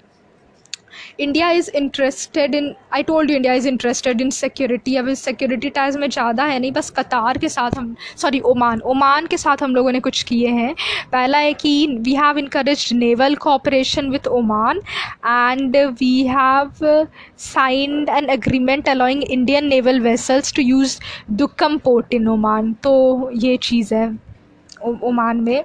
India 1.20 1.50
is 1.50 1.70
interested 1.76 2.55
in 2.55 2.74
I 2.94 3.02
told 3.02 3.31
you 3.31 3.37
India 3.37 3.55
is 3.55 3.68
interested 3.68 4.20
in 4.20 4.31
security 4.33 4.96
अब 4.96 5.12
सिक्योरिटी 5.14 5.70
टाइज 5.70 5.96
में 5.96 6.09
ज़्यादा 6.09 6.44
है 6.44 6.59
नहीं, 6.59 6.72
बस 6.72 6.90
कतार 6.90 7.38
के 7.38 7.48
साथ 7.48 7.78
हम 7.78 7.94
सॉरी 8.16 8.40
ओमान। 8.46 8.81
ओमान 8.87 9.26
के 9.26 9.37
साथ 9.37 9.62
हम 9.62 9.74
लोगों 9.74 9.92
ने 9.92 10.00
कुछ 10.00 10.22
किए 10.22 10.48
हैं। 10.50 10.74
पहला 11.12 11.38
है 11.38 11.52
कि 11.55 11.87
we 12.00 12.14
have 12.14 12.38
encourage 12.38 12.88
naval 12.94 13.35
cooperation 13.37 14.11
with 14.11 14.26
Oman 14.28 14.78
and 15.26 15.76
we 16.00 16.22
have 16.26 17.07
signed 17.40 18.09
an 18.09 18.31
agreement 18.31 18.88
allowing 18.88 19.22
Indian 19.22 19.66
naval 19.66 20.00
vessels 20.00 20.55
to 20.55 20.62
use 20.62 20.98
Duqm 21.33 21.78
port 21.85 22.14
in 22.14 22.28
Oman. 22.28 22.72
तो 22.83 23.31
ये 23.35 23.57
चीज़ 23.62 23.94
है 23.94 24.07
ओमान 24.83 25.40
में। 25.40 25.64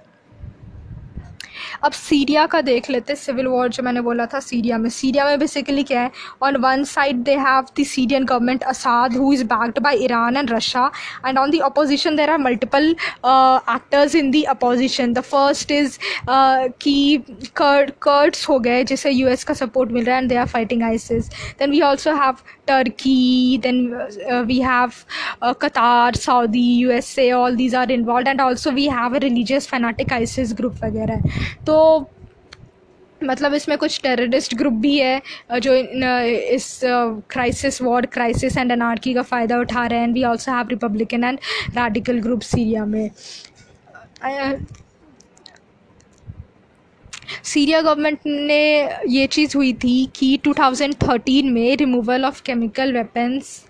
अब 1.83 1.91
सीरिया 1.91 2.45
का 2.45 2.61
देख 2.61 2.89
लेते 2.89 3.15
सिविल 3.15 3.47
वॉर 3.47 3.69
जो 3.69 3.83
मैंने 3.83 4.01
बोला 4.01 4.25
था 4.33 4.39
सीरिया 4.39 4.77
में। 4.77 4.89
सीरिया 4.89 5.25
में 5.25 5.39
बेसिकली 5.39 5.83
क्या 5.83 6.01
है 6.01 6.11
on 6.43 6.55
one 6.63 6.83
side 6.85 7.23
they 7.23 7.35
have 7.37 7.65
the 7.79 7.83
Syrian 7.87 8.25
government 8.25 8.63
Assad 8.73 9.15
who 9.17 9.31
is 9.33 9.43
backed 9.45 9.79
by 9.83 10.03
Iran 10.03 10.37
and 10.37 10.51
Russia 10.51 10.89
and 11.27 11.37
on 11.37 11.51
the 11.51 11.61
opposition 11.63 12.15
there 12.15 12.29
are 12.29 12.37
multiple 12.39 12.89
actors 12.89 14.15
in 14.15 14.31
the 14.31 14.43
opposition 14.55 15.13
the 15.13 15.21
first 15.31 15.71
is 15.71 15.97
कि 16.81 17.23
Kurd 17.55 17.91
Kurds 18.01 18.47
हो 18.49 18.59
गए, 18.59 18.83
जिसे 18.83 19.11
U 19.11 19.27
S 19.27 19.43
का 19.43 19.53
support 19.53 19.91
मिल 19.91 20.03
रहा 20.05 20.15
है 20.15 20.21
and 20.21 20.29
they 20.29 20.35
are 20.35 20.47
fighting 20.47 20.83
ISIS 20.83 21.29
then 21.59 21.71
we 21.71 21.81
also 21.81 22.15
have 22.15 22.35
Turkey 22.67 23.57
then 23.63 23.85
we 24.47 24.59
have 24.61 24.91
Qatar 25.61 26.15
Saudi 26.15 26.67
U 26.77 26.89
S 26.91 27.17
A 27.19 27.29
all 27.31 27.55
these 27.55 27.75
are 27.75 27.91
involve 27.91 28.29
and 28.29 28.41
also 28.41 28.71
we 28.71 28.87
have 28.89 29.15
a 29.15 29.19
religious 29.19 29.67
fanatic 29.67 30.13
ISIS 30.13 30.53
group 30.57 30.75
वगैरह. 30.83 31.21
तो 31.67 32.09
मतलब 33.21 33.53
इसमें 33.53 33.77
कुछ 33.77 33.99
terrorist 34.01 34.55
group 34.55 34.73
भी 34.73 34.97
है 34.97 35.21
जो 35.59 35.73
इन, 35.73 36.03
इस 36.53 36.79
crisis 36.83 37.81
war 37.81 38.05
crisis 38.05 38.57
and 38.57 38.71
anarchy 38.71 39.13
का 39.13 39.21
फ़ायदा 39.23 39.59
उठा 39.59 39.85
रहे 39.85 39.99
हैं। 39.99 40.07
We 40.13 40.23
also 40.23 40.51
have 40.51 40.67
republican 40.69 41.23
and 41.23 41.39
radical 41.77 42.19
group 42.21 42.41
Syria 42.41 42.85
में। 42.85 43.09
सीरिया 47.43 47.81
गवर्नमेंट 47.81 48.19
ने 48.25 48.61
ये 49.09 49.25
चीज़ 49.27 49.57
हुई 49.57 49.73
थी 49.73 50.05
कि 50.15 50.37
2013 50.43 51.51
में 51.51 51.75
रिमूवल 51.77 52.25
ऑफ़ 52.25 52.41
केमिकल 52.45 52.93
वेपन्स 52.93 53.65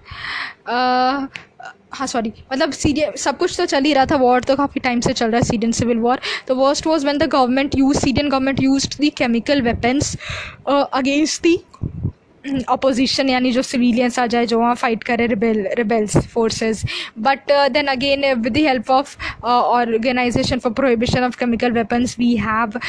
हाँ 1.92 2.08
सॉरी 2.08 2.32
मतलब 2.52 2.72
सीरिया 2.72 3.12
सब 3.18 3.38
कुछ 3.38 3.58
तो 3.58 3.66
चल 3.66 3.84
ही 3.84 3.94
रहा 3.94 4.06
था 4.06 4.16
वॉर 4.18 4.44
तो 4.44 4.56
काफ़ी 4.56 4.82
टाइम 4.82 5.00
से 5.02 5.14
चल 5.14 5.26
रहा 5.26 5.38
है 5.38 5.44
सीरियन 5.44 5.72
सिविल 5.72 5.98
वॉर 6.00 6.20
तो 6.48 6.56
worst 6.56 6.88
was 6.88 7.04
when 7.06 7.18
the 7.18 7.30
government 7.32 7.76
use 7.76 8.00
Syrian 8.00 8.30
government 8.30 8.62
use 8.64 8.88
the 9.00 9.10
chemical 9.18 9.62
weapons 9.62 10.16
against 10.68 11.42
the 11.44 11.60
opposition 12.70 13.30
यानी 13.30 13.52
जो 13.52 13.62
सिविलियंस 13.62 14.20
आ 14.20 14.26
जाए, 14.26 14.46
जो 14.46 14.60
वहाँ 14.60 14.76
फाइट 14.76 15.04
करे 15.04 15.26
rebel 15.28 15.68
rebels 15.78 16.18
forces 16.28 16.84
but 17.20 17.52
then 17.72 17.88
again 17.88 18.22
with 18.34 18.54
the 18.54 18.58
help 18.68 18.92
of 18.92 19.16
organization 19.46 20.60
for 20.60 20.74
prohibition 20.74 21.24
of 21.24 21.38
chemical 21.40 21.72
weapons 21.72 22.16
we 22.20 22.36
have 22.38 22.80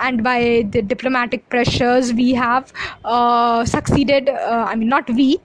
and 0.00 0.20
by 0.22 0.62
the 0.62 0.84
diplomatic 0.88 1.42
pressures 1.50 2.12
we 2.12 2.30
have 2.34 3.64
succeeded 3.72 4.30
I 4.30 4.74
mean 4.74 4.88
not 4.88 5.10
we 5.10 5.36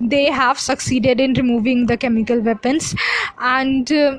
they 0.00 0.26
have 0.30 0.58
succeeded 0.58 1.20
in 1.20 1.34
removing 1.34 1.86
the 1.86 1.96
chemical 1.96 2.40
weapons. 2.40 2.94
And 3.38 3.92
uh, 3.92 4.18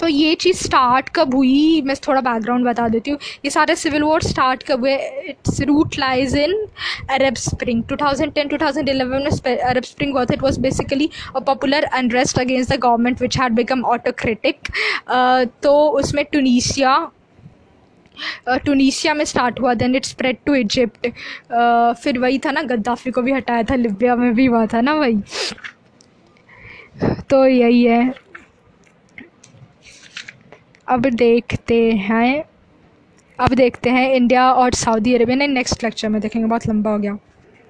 तो 0.00 0.08
ये 0.08 0.34
चीज़ 0.34 0.56
start 0.62 1.08
कब 1.16 1.34
हुई 1.34 1.80
मैं 1.82 1.94
थोड़ा 2.06 2.20
background 2.20 2.64
बता 2.66 2.88
देती 2.88 3.10
हूँ। 3.10 3.18
ये 3.44 3.50
सारे 3.50 3.76
सिविल 3.76 4.02
वॉर 4.02 4.22
स्टार्ट 4.22 4.62
कब 4.68 4.80
हुए? 4.80 4.94
Its 5.28 5.60
root 5.68 5.98
lies 5.98 6.36
in 6.36 6.52
Arab 7.10 7.34
spring 7.36 7.82
2010 7.92 8.50
2011 8.52 9.04
में 9.46 9.58
अरब 9.58 9.82
स्प्रिंग 9.82 10.12
हुआ 10.12 10.24
था 10.24 10.34
it 10.34 10.42
was 10.42 10.60
basically 10.60 11.08
a 11.36 11.40
popular 11.40 11.84
unrest 12.00 12.38
against 12.38 12.72
the 12.72 12.78
government 12.80 13.22
which 13.22 13.38
had 13.40 13.52
become 13.52 13.84
autocratic 13.94 14.68
तो 15.62 15.74
उसमें 16.00 16.24
टूनीसिया 16.32 16.96
टूनीसिया 18.48 19.14
में 19.14 19.24
स्टार्ट 19.24 19.60
हुआ 19.60 19.74
then 19.74 19.94
it 19.96 20.04
spread 20.04 20.36
to 20.46 20.54
Egypt 20.54 21.08
फिर 22.02 22.18
वही 22.18 22.38
था 22.38 22.50
ना, 22.50 22.62
गद्दाफी 22.62 23.10
को 23.10 23.22
भी 23.22 23.32
हटाया 23.32 23.62
था, 23.62 23.74
लिबिया 23.74 24.16
में 24.16 24.32
भी 24.34 24.46
हुआ 24.46 24.66
था 24.66 24.80
ना 24.80 24.94
वही। 24.94 25.20
तो 27.30 27.46
यही 27.46 27.84
है। 27.84 28.12
अब 30.88 31.06
देखते 31.06 31.82
हैं। 31.92 32.44
अब 33.38 33.54
देखते 33.54 33.90
हैं 33.90 34.12
इंडिया 34.14 34.50
और 34.52 34.74
सऊदी 34.74 35.14
अरेबिया 35.14 35.36
ने 35.36 35.46
नेक्स्ट 35.46 35.84
लेक्चर 35.84 36.08
में 36.08 36.20
देखेंगे, 36.20 36.46
बहुत 36.48 36.66
लंबा 36.68 36.90
हो 36.90 36.98
गया। 36.98 37.16